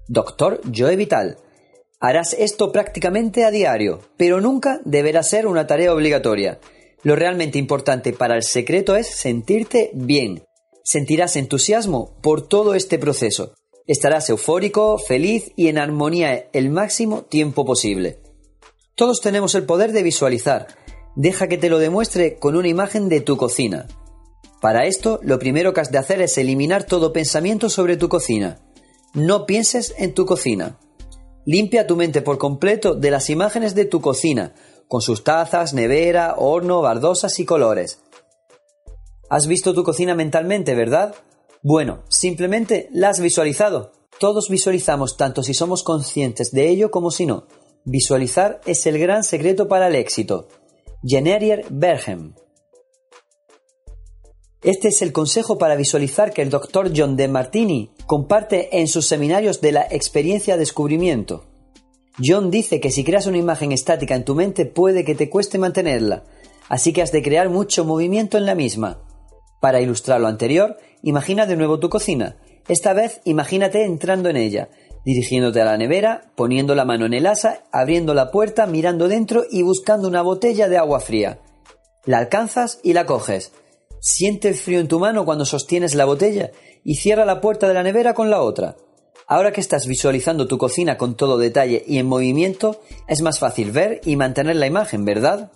Doctor 0.07 0.61
Joe 0.71 0.97
Vital. 0.97 1.39
Harás 1.99 2.35
esto 2.35 2.73
prácticamente 2.73 3.47
a 3.47 3.51
diario, 3.51 4.01
pero 4.19 4.43
nunca 4.43 4.83
deberá 4.85 5.23
ser 5.23 5.47
una 5.47 5.67
tarea 5.67 5.95
obligatoria. 5.95 6.61
Lo 7.03 7.17
realmente 7.17 7.59
importante 7.59 8.13
para 8.13 8.37
el 8.37 8.43
secreto 8.43 8.97
es 8.97 9.07
sentirte 9.07 9.91
bien. 9.95 10.45
Sentirás 10.85 11.37
entusiasmo 11.37 12.19
por 12.21 12.47
todo 12.47 12.75
este 12.75 12.99
proceso. 12.99 13.55
Estarás 13.87 14.31
eufórico, 14.31 14.99
feliz 14.99 15.53
y 15.57 15.69
en 15.69 15.79
armonía 15.79 16.49
el 16.53 16.71
máximo 16.71 17.23
tiempo 17.23 17.65
posible. 17.65 18.21
Todos 18.95 19.21
tenemos 19.21 19.55
el 19.55 19.65
poder 19.65 19.93
de 19.93 20.03
visualizar. 20.03 20.69
Deja 21.17 21.49
que 21.49 21.59
te 21.59 21.69
lo 21.69 21.79
demuestre 21.79 22.37
con 22.37 22.57
una 22.57 22.69
imagen 22.69 23.09
de 23.09 23.21
tu 23.21 23.37
cocina. 23.37 23.89
Para 24.61 24.87
esto, 24.87 25.19
lo 25.23 25.41
primero 25.41 25.75
que 25.75 25.81
has 25.81 25.91
de 25.91 25.99
hacer 25.99 26.23
es 26.23 26.39
eliminar 26.39 26.85
todo 26.85 27.13
pensamiento 27.13 27.69
sobre 27.69 27.97
tu 27.97 28.09
cocina. 28.09 28.61
No 29.15 29.45
pienses 29.45 29.95
en 29.99 30.15
tu 30.15 30.27
cocina. 30.27 30.79
Limpia 31.45 31.89
tu 31.89 31.97
mente 31.97 32.23
por 32.23 32.39
completo 32.39 32.95
de 32.95 33.11
las 33.11 33.29
imágenes 33.29 33.75
de 33.75 33.85
tu 33.85 34.01
cocina, 34.01 34.55
con 34.87 35.03
sus 35.03 35.25
tazas, 35.25 35.75
nevera, 35.75 36.37
horno, 36.39 36.81
baldosas 36.83 37.41
y 37.41 37.45
colores. 37.45 38.01
Has 39.29 39.49
visto 39.49 39.75
tu 39.75 39.83
cocina 39.83 40.15
mentalmente, 40.15 40.77
¿verdad? 40.77 41.17
Bueno, 41.65 42.03
simplemente 42.09 42.89
la 42.91 43.11
has 43.11 43.21
visualizado. 43.21 43.93
Todos 44.19 44.49
visualizamos 44.49 45.17
tanto 45.17 45.45
si 45.45 45.55
somos 45.55 45.85
conscientes 45.85 46.51
de 46.51 46.69
ello 46.69 46.91
como 46.91 47.13
si 47.13 47.25
no. 47.25 47.47
Visualizar 47.85 48.61
es 48.67 48.85
el 48.87 48.99
gran 48.99 49.23
secreto 49.23 49.69
para 49.69 49.87
el 49.87 49.95
éxito. 49.95 50.49
Generier 51.05 51.65
Berghem. 51.71 52.35
Este 54.61 54.89
es 54.89 55.03
el 55.03 55.13
consejo 55.13 55.57
para 55.57 55.77
visualizar 55.77 56.33
que 56.33 56.43
el 56.43 56.51
Dr. 56.51 56.93
John 56.97 57.17
de 57.17 57.29
Martini 57.29 57.93
comparte 58.07 58.81
en 58.81 58.89
sus 58.89 59.07
seminarios 59.07 59.61
de 59.61 59.73
la 59.73 59.87
experiencia 59.89 60.57
descubrimiento. 60.57 61.45
John 62.25 62.51
dice 62.51 62.81
que 62.81 62.91
si 62.91 63.05
creas 63.05 63.27
una 63.27 63.39
imagen 63.39 63.71
estática 63.71 64.17
en 64.17 64.25
tu 64.25 64.35
mente 64.35 64.67
puede 64.67 65.05
que 65.05 65.15
te 65.15 65.31
cueste 65.31 65.59
mantenerla, 65.59 66.25
así 66.69 66.93
que 66.93 67.03
has 67.03 67.13
de 67.13 67.23
crear 67.23 67.51
mucho 67.51 67.85
movimiento 67.85 68.37
en 68.37 68.47
la 68.47 68.57
misma. 68.57 69.03
Para 69.61 69.81
ilustrar 69.81 70.21
lo 70.21 70.27
anterior, 70.27 70.77
imagina 71.03 71.47
de 71.47 71.57
nuevo 71.57 71.79
tu 71.79 71.89
cocina. 71.89 72.37
Esta 72.69 72.93
vez 72.93 73.21
imagínate 73.25 73.85
entrando 73.85 74.29
en 74.29 74.37
ella, 74.37 74.69
dirigiéndote 75.05 75.61
a 75.61 75.65
la 75.65 75.77
nevera, 75.77 76.33
poniendo 76.37 76.75
la 76.75 76.85
mano 76.85 77.07
en 77.07 77.15
el 77.15 77.27
asa, 77.27 77.65
abriendo 77.73 78.15
la 78.15 78.31
puerta, 78.31 78.67
mirando 78.67 79.09
dentro 79.09 79.45
y 79.51 79.63
buscando 79.63 80.09
una 80.09 80.23
botella 80.23 80.69
de 80.69 80.79
agua 80.79 81.01
fría. 81.01 81.41
La 82.05 82.19
alcanzas 82.19 82.81
y 82.83 82.93
la 82.93 83.07
coges. 83.07 83.53
Siente 84.01 84.49
el 84.49 84.55
frío 84.55 84.81
en 84.81 84.89
tu 84.89 84.99
mano 84.99 85.25
cuando 85.25 85.45
sostienes 85.45 85.95
la 85.95 86.05
botella 86.05 86.51
y 86.85 86.97
cierra 86.97 87.25
la 87.25 87.41
puerta 87.41 87.69
de 87.69 87.75
la 87.75 87.83
nevera 87.83 88.15
con 88.15 88.31
la 88.31 88.43
otra. 88.43 88.77
Ahora 89.27 89.53
que 89.53 89.61
estás 89.61 89.87
visualizando 89.87 90.49
tu 90.49 90.59
cocina 90.59 90.99
con 90.99 91.17
todo 91.17 91.39
detalle 91.39 91.85
y 91.87 91.99
en 91.99 92.07
movimiento, 92.07 92.81
es 93.07 93.23
más 93.23 93.39
fácil 93.39 93.71
ver 93.71 94.01
y 94.05 94.17
mantener 94.17 94.57
la 94.57 94.67
imagen, 94.67 95.05
¿verdad? 95.05 95.53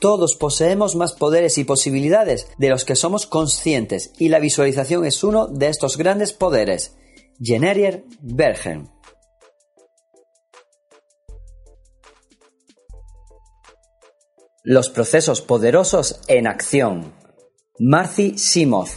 Todos 0.00 0.34
poseemos 0.34 0.96
más 0.96 1.12
poderes 1.12 1.58
y 1.58 1.64
posibilidades 1.64 2.48
de 2.56 2.70
los 2.70 2.86
que 2.86 2.96
somos 2.96 3.26
conscientes 3.26 4.12
y 4.18 4.30
la 4.30 4.38
visualización 4.38 5.04
es 5.04 5.22
uno 5.22 5.46
de 5.46 5.68
estos 5.68 5.98
grandes 5.98 6.32
poderes. 6.32 6.96
Generier 7.38 8.04
Bergen. 8.22 8.88
Los 14.62 14.88
procesos 14.88 15.42
poderosos 15.42 16.22
en 16.28 16.46
acción. 16.46 17.12
Marcy 17.78 18.38
Simov. 18.38 18.88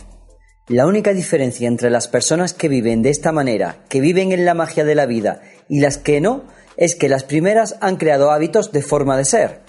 La 0.70 0.88
única 0.88 1.12
diferencia 1.14 1.68
entre 1.68 1.90
las 1.90 2.08
personas 2.08 2.54
que 2.54 2.70
viven 2.70 3.02
de 3.02 3.10
esta 3.10 3.34
manera, 3.34 3.84
que 3.90 4.00
viven 4.00 4.32
en 4.32 4.46
la 4.46 4.54
magia 4.54 4.86
de 4.86 4.96
la 4.96 5.06
vida, 5.06 5.42
y 5.68 5.82
las 5.82 5.98
que 5.98 6.22
no, 6.22 6.46
es 6.78 6.96
que 6.96 7.10
las 7.10 7.26
primeras 7.26 7.76
han 7.82 7.98
creado 7.98 8.32
hábitos 8.32 8.72
de 8.72 8.82
forma 8.82 9.18
de 9.18 9.26
ser. 9.26 9.63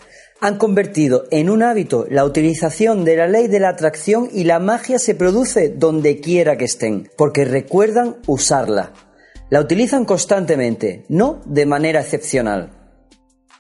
Han 0.45 0.59
convertido 0.59 1.25
en 1.31 1.49
un 1.49 1.63
hábito 1.63 2.05
la 2.11 2.23
utilización 2.27 3.07
de 3.07 3.17
la 3.17 3.27
ley 3.27 3.49
de 3.49 3.61
la 3.61 3.71
atracción 3.71 4.29
y 4.31 4.45
la 4.45 4.59
magia 4.59 4.99
se 4.99 5.15
produce 5.15 5.71
donde 5.71 6.21
quiera 6.21 6.59
que 6.59 6.67
estén, 6.67 7.09
porque 7.17 7.47
recuerdan 7.47 8.17
usarla. 8.27 8.93
La 9.49 9.61
utilizan 9.61 10.05
constantemente, 10.05 11.07
no 11.09 11.41
de 11.47 11.65
manera 11.65 12.03
excepcional. 12.03 12.73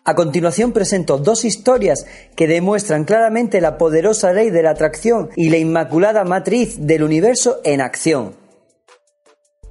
A 0.05 0.15
continuación 0.15 0.73
presento 0.73 1.17
dos 1.17 1.47
historias 1.47 2.05
que 2.37 2.47
demuestran 2.47 3.05
claramente 3.05 3.63
la 3.63 3.79
poderosa 3.79 4.35
ley 4.35 4.51
de 4.51 4.63
la 4.63 4.73
atracción 4.73 5.31
y 5.37 5.49
la 5.49 5.57
inmaculada 5.57 6.25
matriz 6.25 6.77
del 6.87 7.03
universo 7.03 7.63
en 7.65 7.81
acción. 7.81 8.37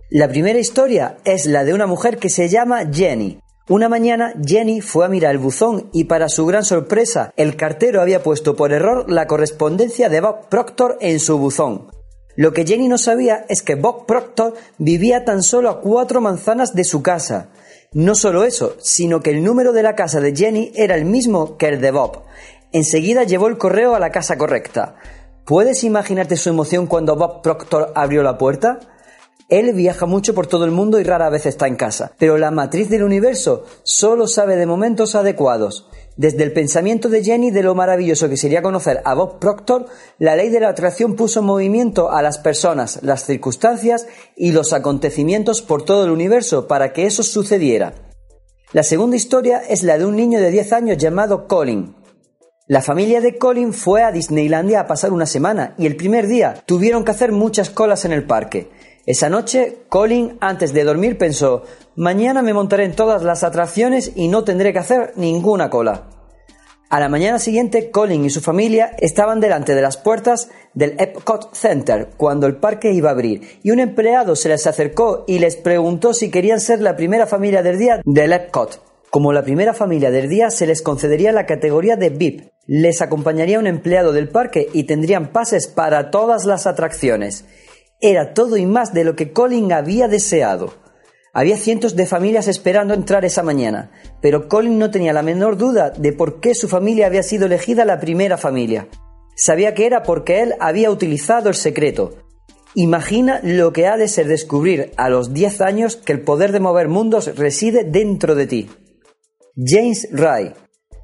La 0.10 0.28
primera 0.30 0.58
historia 0.58 1.18
es 1.26 1.46
la 1.46 1.64
de 1.64 1.76
una 1.76 1.86
mujer 1.86 2.18
que 2.18 2.32
se 2.32 2.50
llama 2.50 2.90
Jenny. 2.92 3.43
Una 3.70 3.88
mañana 3.88 4.34
Jenny 4.46 4.82
fue 4.82 5.06
a 5.06 5.08
mirar 5.08 5.32
el 5.32 5.38
buzón 5.38 5.90
y 5.94 6.04
para 6.04 6.28
su 6.28 6.46
gran 6.46 6.66
sorpresa 6.66 7.32
el 7.38 7.56
cartero 7.56 8.02
había 8.02 8.22
puesto 8.22 8.58
por 8.58 8.74
error 8.74 9.10
la 9.10 9.26
correspondencia 9.26 10.10
de 10.10 10.20
Bob 10.20 10.50
Proctor 10.50 10.98
en 11.00 11.22
su 11.22 11.38
buzón. 11.38 11.88
Lo 12.36 12.52
que 12.52 12.66
Jenny 12.66 12.90
no 12.90 12.98
sabía 12.98 13.46
es 13.48 13.62
que 13.62 13.76
Bob 13.76 14.06
Proctor 14.06 14.56
vivía 14.80 15.24
tan 15.24 15.42
solo 15.44 15.70
a 15.70 15.80
cuatro 15.80 16.20
manzanas 16.20 16.76
de 16.76 16.84
su 16.84 17.02
casa. 17.02 17.52
No 17.94 18.16
solo 18.16 18.44
eso, 18.44 18.76
sino 18.80 19.22
que 19.22 19.30
el 19.30 19.42
número 19.42 19.72
de 19.72 19.84
la 19.84 19.96
casa 19.96 20.20
de 20.20 20.36
Jenny 20.36 20.74
era 20.76 20.96
el 20.96 21.06
mismo 21.06 21.56
que 21.56 21.70
el 21.70 21.80
de 21.80 21.92
Bob. 21.92 22.24
Enseguida 22.74 23.24
llevó 23.24 23.48
el 23.48 23.58
correo 23.58 23.96
a 23.96 24.00
la 24.00 24.12
casa 24.12 24.38
correcta. 24.38 24.96
¿Puedes 25.46 25.86
imaginarte 25.86 26.36
su 26.36 26.50
emoción 26.50 26.86
cuando 26.86 27.16
Bob 27.16 27.42
Proctor 27.42 27.94
abrió 27.96 28.24
la 28.24 28.38
puerta? 28.38 28.82
Él 29.50 29.74
viaja 29.74 30.06
mucho 30.06 30.34
por 30.34 30.48
todo 30.48 30.66
el 30.66 30.72
mundo 30.72 31.00
y 31.00 31.04
rara 31.04 31.30
vez 31.30 31.46
está 31.46 31.68
en 31.68 31.76
casa, 31.76 32.14
pero 32.18 32.38
la 32.38 32.52
matriz 32.52 32.90
del 32.90 33.04
universo 33.04 33.66
solo 33.84 34.28
sabe 34.28 34.56
de 34.56 34.66
momentos 34.66 35.16
adecuados. 35.16 35.90
Desde 36.16 36.44
el 36.44 36.54
pensamiento 36.54 37.10
de 37.10 37.24
Jenny 37.24 37.50
de 37.50 37.64
lo 37.64 37.74
maravilloso 37.74 38.30
que 38.30 38.38
sería 38.38 38.62
conocer 38.62 39.02
a 39.04 39.16
Bob 39.16 39.40
Proctor, 39.40 39.88
la 40.20 40.36
ley 40.36 40.50
de 40.50 40.60
la 40.60 40.70
atracción 40.70 41.16
puso 41.16 41.40
en 41.40 41.48
movimiento 41.48 42.12
a 42.12 42.22
las 42.22 42.38
personas, 42.38 43.00
las 43.02 43.26
circunstancias 43.26 44.08
y 44.36 44.52
los 44.52 44.74
acontecimientos 44.74 45.62
por 45.62 45.84
todo 45.84 46.06
el 46.06 46.12
universo 46.12 46.68
para 46.68 46.94
que 46.94 47.06
eso 47.06 47.24
sucediera. 47.24 47.94
La 48.74 48.84
segunda 48.84 49.16
historia 49.16 49.60
es 49.60 49.84
la 49.84 49.98
de 49.98 50.06
un 50.06 50.16
niño 50.16 50.40
de 50.40 50.52
10 50.52 50.74
años 50.74 50.98
llamado 50.98 51.48
Colin. 51.48 51.96
La 52.68 52.82
familia 52.82 53.20
de 53.20 53.38
Colin 53.38 53.74
fue 53.74 54.04
a 54.04 54.12
Disneylandia 54.12 54.80
a 54.80 54.88
pasar 54.88 55.12
una 55.12 55.26
semana 55.26 55.76
y 55.78 55.86
el 55.86 55.96
primer 55.96 56.28
día 56.28 56.64
tuvieron 56.66 57.04
que 57.04 57.12
hacer 57.12 57.32
muchas 57.32 57.70
colas 57.70 58.06
en 58.06 58.14
el 58.14 58.24
parque. 58.24 58.72
Esa 59.06 59.30
noche, 59.30 59.80
Colin, 59.90 60.38
antes 60.40 60.72
de 60.74 60.86
dormir, 60.86 61.18
pensó, 61.18 61.64
mañana 61.96 62.42
me 62.42 62.54
montaré 62.54 62.86
en 62.86 62.96
todas 62.96 63.22
las 63.24 63.44
atracciones 63.44 64.14
y 64.16 64.30
no 64.30 64.46
tendré 64.46 64.72
que 64.72 64.80
hacer 64.80 65.12
ninguna 65.18 65.70
cola. 65.70 66.10
A 66.90 67.02
la 67.02 67.10
mañana 67.10 67.40
siguiente, 67.40 67.92
Colin 67.92 68.24
y 68.24 68.30
su 68.30 68.40
familia 68.40 68.96
estaban 69.00 69.42
delante 69.42 69.76
de 69.76 69.82
las 69.82 69.98
puertas 69.98 70.50
del 70.74 70.96
Epcot 71.00 71.54
Center 71.54 72.12
cuando 72.16 72.48
el 72.48 72.58
parque 72.58 72.94
iba 72.94 73.10
a 73.10 73.14
abrir 73.14 73.60
y 73.62 73.72
un 73.72 73.82
empleado 73.82 74.38
se 74.38 74.48
les 74.48 74.68
acercó 74.68 75.26
y 75.28 75.40
les 75.40 75.58
preguntó 75.58 76.14
si 76.14 76.30
querían 76.30 76.62
ser 76.62 76.80
la 76.82 76.96
primera 76.96 77.26
familia 77.26 77.62
del 77.62 77.80
día 77.80 78.02
del 78.06 78.32
Epcot. 78.32 78.82
Como 79.10 79.34
la 79.34 79.44
primera 79.44 79.74
familia 79.74 80.12
del 80.12 80.30
día 80.30 80.50
se 80.50 80.66
les 80.66 80.82
concedería 80.82 81.32
la 81.32 81.46
categoría 81.46 81.98
de 81.98 82.10
VIP, 82.10 82.52
les 82.68 83.02
acompañaría 83.02 83.60
un 83.60 83.68
empleado 83.68 84.14
del 84.14 84.30
parque 84.30 84.70
y 84.72 84.86
tendrían 84.86 85.32
pases 85.34 85.68
para 85.68 86.10
todas 86.10 86.46
las 86.46 86.68
atracciones. 86.68 87.46
Era 88.06 88.34
todo 88.34 88.58
y 88.58 88.66
más 88.66 88.94
de 88.94 89.06
lo 89.06 89.16
que 89.16 89.32
Colin 89.32 89.72
había 89.72 90.10
deseado. 90.10 90.74
Había 91.32 91.56
cientos 91.56 91.96
de 91.96 92.06
familias 92.06 92.50
esperando 92.50 92.94
entrar 92.94 93.24
esa 93.24 93.44
mañana, 93.44 93.92
pero 94.22 94.50
Colin 94.50 94.78
no 94.78 94.92
tenía 94.92 95.14
la 95.14 95.22
menor 95.22 95.56
duda 95.56 95.90
de 95.90 96.12
por 96.12 96.42
qué 96.42 96.54
su 96.54 96.68
familia 96.68 97.08
había 97.08 97.24
sido 97.24 97.46
elegida 97.46 97.86
la 97.86 98.02
primera 98.02 98.38
familia. 98.38 98.90
Sabía 99.38 99.74
que 99.74 99.86
era 99.86 100.04
porque 100.04 100.42
él 100.42 100.54
había 100.60 100.92
utilizado 100.92 101.48
el 101.48 101.56
secreto. 101.56 102.18
Imagina 102.76 103.40
lo 103.42 103.72
que 103.72 103.88
ha 103.88 103.96
de 103.96 104.10
ser 104.10 104.28
descubrir 104.28 104.92
a 104.98 105.10
los 105.10 105.34
10 105.34 105.62
años 105.62 105.96
que 105.96 106.12
el 106.12 106.24
poder 106.24 106.52
de 106.52 106.60
mover 106.60 106.90
mundos 106.90 107.34
reside 107.38 107.86
dentro 107.86 108.36
de 108.36 108.48
ti. 108.48 108.70
James 109.56 110.10
Ray. 110.12 110.54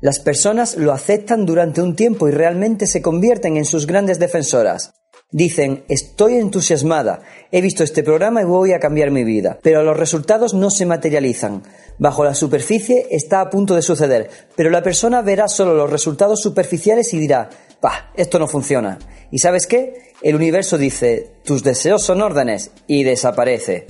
Las 0.02 0.20
personas 0.20 0.76
lo 0.76 0.92
aceptan 0.92 1.46
durante 1.46 1.82
un 1.82 1.96
tiempo 1.96 2.28
y 2.28 2.32
realmente 2.32 2.88
se 2.88 3.02
convierten 3.02 3.56
en 3.56 3.64
sus 3.64 3.88
grandes 3.88 4.20
defensoras. 4.20 4.92
Dicen, 5.32 5.84
estoy 5.90 6.38
entusiasmada, 6.38 7.22
he 7.52 7.62
visto 7.62 7.84
este 7.84 8.02
programa 8.02 8.42
y 8.42 8.46
voy 8.46 8.74
a 8.74 8.80
cambiar 8.80 9.12
mi 9.12 9.24
vida, 9.24 9.60
pero 9.62 9.84
los 9.84 9.96
resultados 9.96 10.56
no 10.56 10.72
se 10.72 10.88
materializan. 10.88 11.62
Bajo 12.00 12.24
la 12.24 12.34
superficie 12.34 13.06
está 13.12 13.40
a 13.40 13.52
punto 13.52 13.76
de 13.76 13.84
suceder, 13.84 14.32
pero 14.56 14.72
la 14.72 14.82
persona 14.82 15.22
verá 15.22 15.48
solo 15.48 15.76
los 15.76 15.92
resultados 15.92 16.42
superficiales 16.42 17.14
y 17.14 17.20
dirá, 17.20 17.48
bah, 17.80 18.12
esto 18.16 18.40
no 18.40 18.48
funciona. 18.48 18.98
¿Y 19.30 19.38
sabes 19.38 19.68
qué? 19.68 20.14
El 20.24 20.36
universo 20.36 20.80
dice, 20.80 21.36
tus 21.44 21.62
deseos 21.62 22.02
son 22.02 22.24
órdenes, 22.24 22.72
y 22.88 23.04
desaparece. 23.04 23.86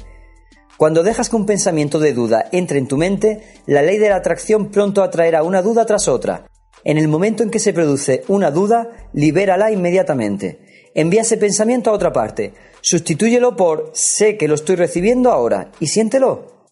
Cuando 0.76 1.04
dejas 1.04 1.30
que 1.30 1.38
un 1.38 1.46
pensamiento 1.46 2.00
de 2.00 2.14
duda 2.14 2.50
entre 2.52 2.80
en 2.80 2.88
tu 2.90 2.98
mente, 2.98 3.44
la 3.66 3.82
ley 3.82 3.98
de 3.98 4.10
la 4.10 4.18
atracción 4.18 4.72
pronto 4.72 5.04
atraerá 5.04 5.44
una 5.44 5.62
duda 5.62 5.86
tras 5.86 6.10
otra. 6.10 6.48
En 6.84 6.98
el 6.98 7.08
momento 7.08 7.44
en 7.44 7.50
que 7.50 7.60
se 7.60 7.72
produce 7.72 8.24
una 8.28 8.52
duda, 8.52 8.90
libérala 9.14 9.72
inmediatamente. 9.72 10.69
Envía 11.00 11.22
ese 11.22 11.38
pensamiento 11.38 11.90
a 11.90 11.94
otra 11.94 12.12
parte. 12.12 12.52
Sustitúyelo 12.82 13.56
por 13.56 13.92
sé 13.94 14.36
que 14.36 14.50
lo 14.50 14.56
estoy 14.56 14.76
recibiendo 14.76 15.32
ahora 15.32 15.72
y 15.80 15.88
siéntelo. 15.88 16.68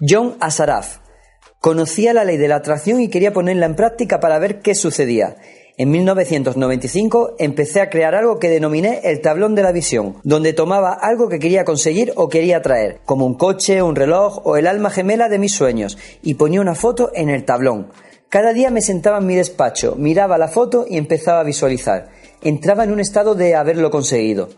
John 0.00 0.38
Asaraf. 0.40 1.00
Conocía 1.60 2.14
la 2.14 2.24
ley 2.24 2.38
de 2.38 2.48
la 2.48 2.56
atracción 2.56 3.02
y 3.02 3.08
quería 3.08 3.34
ponerla 3.34 3.66
en 3.66 3.76
práctica 3.76 4.20
para 4.20 4.38
ver 4.38 4.60
qué 4.60 4.74
sucedía. 4.74 5.36
En 5.76 5.90
1995 5.90 7.34
empecé 7.38 7.82
a 7.82 7.90
crear 7.90 8.14
algo 8.14 8.38
que 8.38 8.48
denominé 8.48 9.02
el 9.04 9.20
tablón 9.20 9.54
de 9.54 9.62
la 9.62 9.72
visión, 9.72 10.16
donde 10.24 10.54
tomaba 10.54 10.94
algo 10.94 11.28
que 11.28 11.38
quería 11.38 11.66
conseguir 11.66 12.14
o 12.16 12.30
quería 12.30 12.62
traer, 12.62 13.00
como 13.04 13.26
un 13.26 13.34
coche, 13.34 13.82
un 13.82 13.96
reloj 13.96 14.46
o 14.46 14.56
el 14.56 14.66
alma 14.66 14.88
gemela 14.88 15.28
de 15.28 15.38
mis 15.38 15.52
sueños, 15.52 15.98
y 16.22 16.34
ponía 16.34 16.62
una 16.62 16.74
foto 16.74 17.10
en 17.12 17.28
el 17.28 17.44
tablón. 17.44 17.92
Cada 18.30 18.54
día 18.54 18.70
me 18.70 18.80
sentaba 18.80 19.18
en 19.18 19.26
mi 19.26 19.36
despacho, 19.36 19.94
miraba 19.94 20.38
la 20.38 20.48
foto 20.48 20.86
y 20.88 20.96
empezaba 20.96 21.40
a 21.40 21.44
visualizar 21.44 22.16
entraba 22.42 22.84
en 22.84 22.92
un 22.92 23.00
estado 23.00 23.34
de 23.34 23.54
haberlo 23.54 23.90
conseguido. 23.90 24.48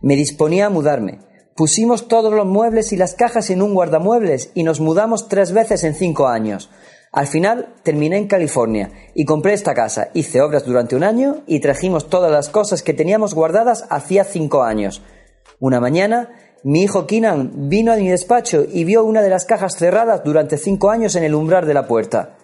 Me 0.00 0.16
disponía 0.16 0.66
a 0.66 0.70
mudarme. 0.70 1.20
Pusimos 1.56 2.06
todos 2.06 2.32
los 2.32 2.46
muebles 2.46 2.92
y 2.92 2.96
las 2.96 3.14
cajas 3.14 3.50
en 3.50 3.62
un 3.62 3.74
guardamuebles 3.74 4.52
y 4.54 4.62
nos 4.62 4.80
mudamos 4.80 5.28
tres 5.28 5.52
veces 5.52 5.82
en 5.84 5.94
cinco 5.94 6.28
años. 6.28 6.70
Al 7.10 7.26
final 7.26 7.74
terminé 7.82 8.18
en 8.18 8.28
California 8.28 8.92
y 9.14 9.24
compré 9.24 9.54
esta 9.54 9.74
casa, 9.74 10.10
hice 10.14 10.40
obras 10.40 10.64
durante 10.64 10.94
un 10.94 11.02
año 11.02 11.42
y 11.46 11.60
trajimos 11.60 12.08
todas 12.08 12.30
las 12.30 12.48
cosas 12.48 12.82
que 12.82 12.94
teníamos 12.94 13.34
guardadas 13.34 13.86
hacía 13.90 14.24
cinco 14.24 14.62
años. 14.62 15.02
Una 15.58 15.80
mañana, 15.80 16.30
mi 16.62 16.82
hijo 16.82 17.06
Keenan 17.06 17.68
vino 17.68 17.92
a 17.92 17.96
mi 17.96 18.08
despacho 18.08 18.64
y 18.70 18.84
vio 18.84 19.04
una 19.04 19.22
de 19.22 19.30
las 19.30 19.46
cajas 19.46 19.76
cerradas 19.76 20.22
durante 20.22 20.58
cinco 20.58 20.90
años 20.90 21.16
en 21.16 21.24
el 21.24 21.34
umbral 21.34 21.66
de 21.66 21.74
la 21.74 21.88
puerta. 21.88 22.36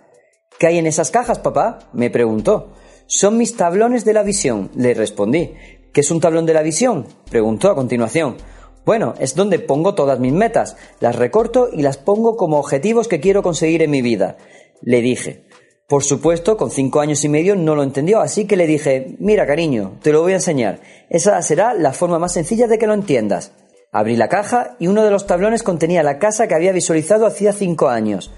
¿Qué 0.58 0.66
hay 0.66 0.78
en 0.78 0.86
esas 0.86 1.10
cajas, 1.10 1.38
papá? 1.38 1.90
me 1.92 2.10
preguntó. 2.10 2.72
Son 3.06 3.36
mis 3.36 3.56
tablones 3.56 4.04
de 4.04 4.12
la 4.12 4.22
visión, 4.22 4.70
le 4.74 4.94
respondí. 4.94 5.54
¿Qué 5.92 6.00
es 6.00 6.10
un 6.10 6.20
tablón 6.20 6.46
de 6.46 6.54
la 6.54 6.62
visión? 6.62 7.06
preguntó 7.30 7.70
a 7.70 7.74
continuación. 7.74 8.36
Bueno, 8.84 9.14
es 9.18 9.34
donde 9.34 9.58
pongo 9.58 9.94
todas 9.94 10.20
mis 10.20 10.32
metas, 10.32 10.76
las 11.00 11.16
recorto 11.16 11.68
y 11.72 11.82
las 11.82 11.96
pongo 11.96 12.36
como 12.36 12.58
objetivos 12.58 13.08
que 13.08 13.20
quiero 13.20 13.42
conseguir 13.42 13.82
en 13.82 13.90
mi 13.90 14.02
vida, 14.02 14.36
le 14.82 15.00
dije. 15.00 15.46
Por 15.86 16.02
supuesto, 16.02 16.56
con 16.56 16.70
cinco 16.70 17.00
años 17.00 17.24
y 17.24 17.28
medio 17.28 17.56
no 17.56 17.74
lo 17.74 17.82
entendió, 17.82 18.20
así 18.20 18.46
que 18.46 18.56
le 18.56 18.66
dije, 18.66 19.16
mira 19.18 19.46
cariño, 19.46 19.98
te 20.02 20.12
lo 20.12 20.22
voy 20.22 20.32
a 20.32 20.36
enseñar. 20.36 20.80
Esa 21.10 21.40
será 21.42 21.74
la 21.74 21.92
forma 21.92 22.18
más 22.18 22.32
sencilla 22.32 22.66
de 22.66 22.78
que 22.78 22.86
lo 22.86 22.94
entiendas. 22.94 23.52
Abrí 23.92 24.16
la 24.16 24.28
caja 24.28 24.76
y 24.80 24.86
uno 24.86 25.04
de 25.04 25.10
los 25.10 25.26
tablones 25.26 25.62
contenía 25.62 26.02
la 26.02 26.18
casa 26.18 26.48
que 26.48 26.54
había 26.54 26.72
visualizado 26.72 27.26
hacía 27.26 27.52
cinco 27.52 27.88
años. 27.88 28.32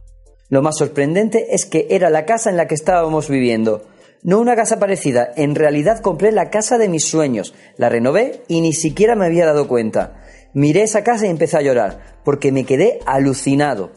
Lo 0.49 0.61
más 0.61 0.77
sorprendente 0.77 1.55
es 1.55 1.67
que 1.67 1.87
era 1.91 2.11
la 2.11 2.27
casa 2.27 2.51
en 2.51 2.57
la 2.57 2.67
que 2.67 2.75
estábamos 2.75 3.29
viviendo. 3.29 3.83
No 4.23 4.41
una 4.41 4.57
casa 4.57 4.79
parecida, 4.79 5.31
en 5.37 5.55
realidad 5.55 6.01
compré 6.01 6.33
la 6.33 6.51
casa 6.51 6.79
de 6.79 6.89
mis 6.89 7.05
sueños, 7.05 7.55
la 7.77 7.89
renové 7.89 8.43
y 8.49 8.61
ni 8.61 8.73
siquiera 8.73 9.15
me 9.15 9.27
había 9.27 9.47
dado 9.47 9.69
cuenta. 9.69 10.23
Miré 10.53 10.83
esa 10.83 11.05
casa 11.05 11.27
y 11.27 11.31
empecé 11.31 11.59
a 11.59 11.63
llorar, 11.63 12.21
porque 12.25 12.51
me 12.51 12.65
quedé 12.65 13.01
alucinado. 13.07 13.93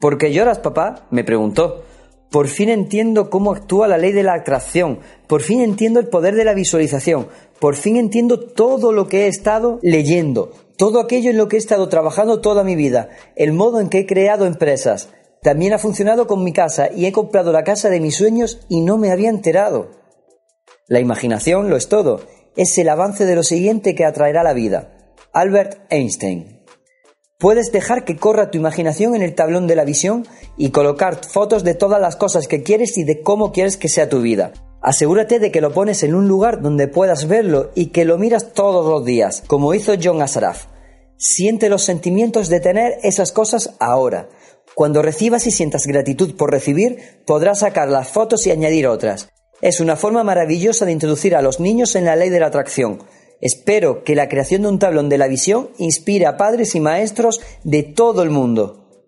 ¿Por 0.00 0.18
qué 0.18 0.32
lloras, 0.32 0.58
papá? 0.58 1.06
me 1.10 1.24
preguntó. 1.24 1.84
Por 2.30 2.46
fin 2.46 2.68
entiendo 2.68 3.28
cómo 3.28 3.52
actúa 3.52 3.88
la 3.88 3.98
ley 3.98 4.12
de 4.12 4.22
la 4.22 4.34
atracción, 4.34 5.00
por 5.26 5.42
fin 5.42 5.60
entiendo 5.60 5.98
el 5.98 6.06
poder 6.06 6.36
de 6.36 6.44
la 6.44 6.54
visualización, 6.54 7.26
por 7.58 7.74
fin 7.74 7.96
entiendo 7.96 8.38
todo 8.38 8.92
lo 8.92 9.08
que 9.08 9.24
he 9.24 9.26
estado 9.26 9.80
leyendo, 9.82 10.52
todo 10.76 11.00
aquello 11.00 11.30
en 11.30 11.36
lo 11.36 11.48
que 11.48 11.56
he 11.56 11.58
estado 11.58 11.88
trabajando 11.88 12.40
toda 12.40 12.62
mi 12.62 12.76
vida, 12.76 13.08
el 13.34 13.52
modo 13.52 13.80
en 13.80 13.88
que 13.88 13.98
he 13.98 14.06
creado 14.06 14.46
empresas, 14.46 15.10
también 15.42 15.72
ha 15.72 15.78
funcionado 15.78 16.26
con 16.26 16.44
mi 16.44 16.52
casa 16.52 16.90
y 16.94 17.06
he 17.06 17.12
comprado 17.12 17.52
la 17.52 17.64
casa 17.64 17.88
de 17.88 18.00
mis 18.00 18.16
sueños 18.16 18.60
y 18.68 18.80
no 18.80 18.98
me 18.98 19.10
había 19.10 19.30
enterado. 19.30 19.90
La 20.86 21.00
imaginación 21.00 21.70
lo 21.70 21.76
es 21.76 21.88
todo. 21.88 22.20
Es 22.56 22.76
el 22.78 22.88
avance 22.88 23.24
de 23.24 23.36
lo 23.36 23.42
siguiente 23.42 23.94
que 23.94 24.04
atraerá 24.04 24.42
la 24.42 24.52
vida. 24.52 25.14
Albert 25.32 25.80
Einstein. 25.90 26.60
Puedes 27.38 27.72
dejar 27.72 28.04
que 28.04 28.16
corra 28.16 28.50
tu 28.50 28.58
imaginación 28.58 29.14
en 29.14 29.22
el 29.22 29.34
tablón 29.34 29.66
de 29.66 29.76
la 29.76 29.84
visión 29.84 30.26
y 30.58 30.70
colocar 30.70 31.24
fotos 31.24 31.64
de 31.64 31.74
todas 31.74 32.00
las 32.00 32.16
cosas 32.16 32.48
que 32.48 32.62
quieres 32.62 32.98
y 32.98 33.04
de 33.04 33.22
cómo 33.22 33.50
quieres 33.52 33.78
que 33.78 33.88
sea 33.88 34.10
tu 34.10 34.20
vida. 34.20 34.52
Asegúrate 34.82 35.38
de 35.38 35.50
que 35.50 35.60
lo 35.60 35.72
pones 35.72 36.02
en 36.02 36.14
un 36.14 36.28
lugar 36.28 36.60
donde 36.60 36.88
puedas 36.88 37.28
verlo 37.28 37.70
y 37.74 37.86
que 37.86 38.04
lo 38.04 38.18
miras 38.18 38.52
todos 38.52 38.86
los 38.86 39.04
días, 39.04 39.42
como 39.46 39.72
hizo 39.72 39.94
John 40.02 40.20
Asaraf. 40.20 40.66
Siente 41.16 41.68
los 41.68 41.82
sentimientos 41.82 42.48
de 42.48 42.60
tener 42.60 42.98
esas 43.02 43.30
cosas 43.30 43.74
ahora. 43.78 44.28
Cuando 44.74 45.02
recibas 45.02 45.46
y 45.46 45.50
sientas 45.50 45.86
gratitud 45.86 46.36
por 46.36 46.50
recibir, 46.50 47.22
podrás 47.26 47.60
sacar 47.60 47.88
las 47.88 48.08
fotos 48.08 48.46
y 48.46 48.50
añadir 48.50 48.86
otras. 48.86 49.28
Es 49.60 49.80
una 49.80 49.96
forma 49.96 50.24
maravillosa 50.24 50.86
de 50.86 50.92
introducir 50.92 51.36
a 51.36 51.42
los 51.42 51.60
niños 51.60 51.94
en 51.96 52.06
la 52.06 52.16
ley 52.16 52.30
de 52.30 52.40
la 52.40 52.46
atracción. 52.46 53.02
Espero 53.40 54.04
que 54.04 54.14
la 54.14 54.28
creación 54.28 54.62
de 54.62 54.68
un 54.68 54.78
tablón 54.78 55.08
de 55.08 55.18
la 55.18 55.28
visión 55.28 55.70
inspire 55.78 56.26
a 56.26 56.36
padres 56.36 56.74
y 56.74 56.80
maestros 56.80 57.40
de 57.64 57.82
todo 57.82 58.22
el 58.22 58.30
mundo. 58.30 59.06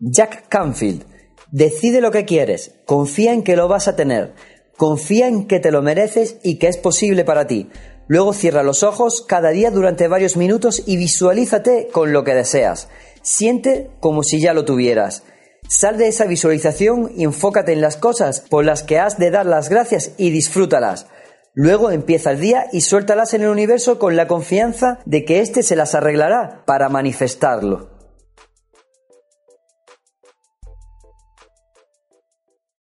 Jack 0.00 0.48
Canfield. 0.48 1.04
Decide 1.52 2.00
lo 2.00 2.10
que 2.10 2.24
quieres, 2.24 2.74
confía 2.86 3.32
en 3.32 3.42
que 3.42 3.56
lo 3.56 3.68
vas 3.68 3.88
a 3.88 3.96
tener, 3.96 4.34
confía 4.76 5.26
en 5.26 5.46
que 5.46 5.58
te 5.58 5.72
lo 5.72 5.82
mereces 5.82 6.36
y 6.44 6.58
que 6.58 6.68
es 6.68 6.76
posible 6.76 7.24
para 7.24 7.46
ti. 7.46 7.68
Luego 8.10 8.32
cierra 8.32 8.64
los 8.64 8.82
ojos 8.82 9.24
cada 9.24 9.50
día 9.50 9.70
durante 9.70 10.08
varios 10.08 10.36
minutos 10.36 10.82
y 10.84 10.96
visualízate 10.96 11.90
con 11.92 12.12
lo 12.12 12.24
que 12.24 12.34
deseas. 12.34 12.88
Siente 13.22 13.88
como 14.00 14.24
si 14.24 14.40
ya 14.40 14.52
lo 14.52 14.64
tuvieras. 14.64 15.22
Sal 15.68 15.96
de 15.96 16.08
esa 16.08 16.24
visualización 16.24 17.12
y 17.16 17.22
enfócate 17.22 17.72
en 17.72 17.80
las 17.80 17.96
cosas 17.96 18.40
por 18.40 18.64
las 18.64 18.82
que 18.82 18.98
has 18.98 19.16
de 19.16 19.30
dar 19.30 19.46
las 19.46 19.68
gracias 19.68 20.10
y 20.16 20.30
disfrútalas. 20.30 21.06
Luego 21.54 21.92
empieza 21.92 22.32
el 22.32 22.40
día 22.40 22.64
y 22.72 22.80
suéltalas 22.80 23.32
en 23.34 23.42
el 23.42 23.48
universo 23.48 24.00
con 24.00 24.16
la 24.16 24.26
confianza 24.26 24.98
de 25.04 25.24
que 25.24 25.38
éste 25.38 25.62
se 25.62 25.76
las 25.76 25.94
arreglará 25.94 26.64
para 26.66 26.88
manifestarlo. 26.88 27.99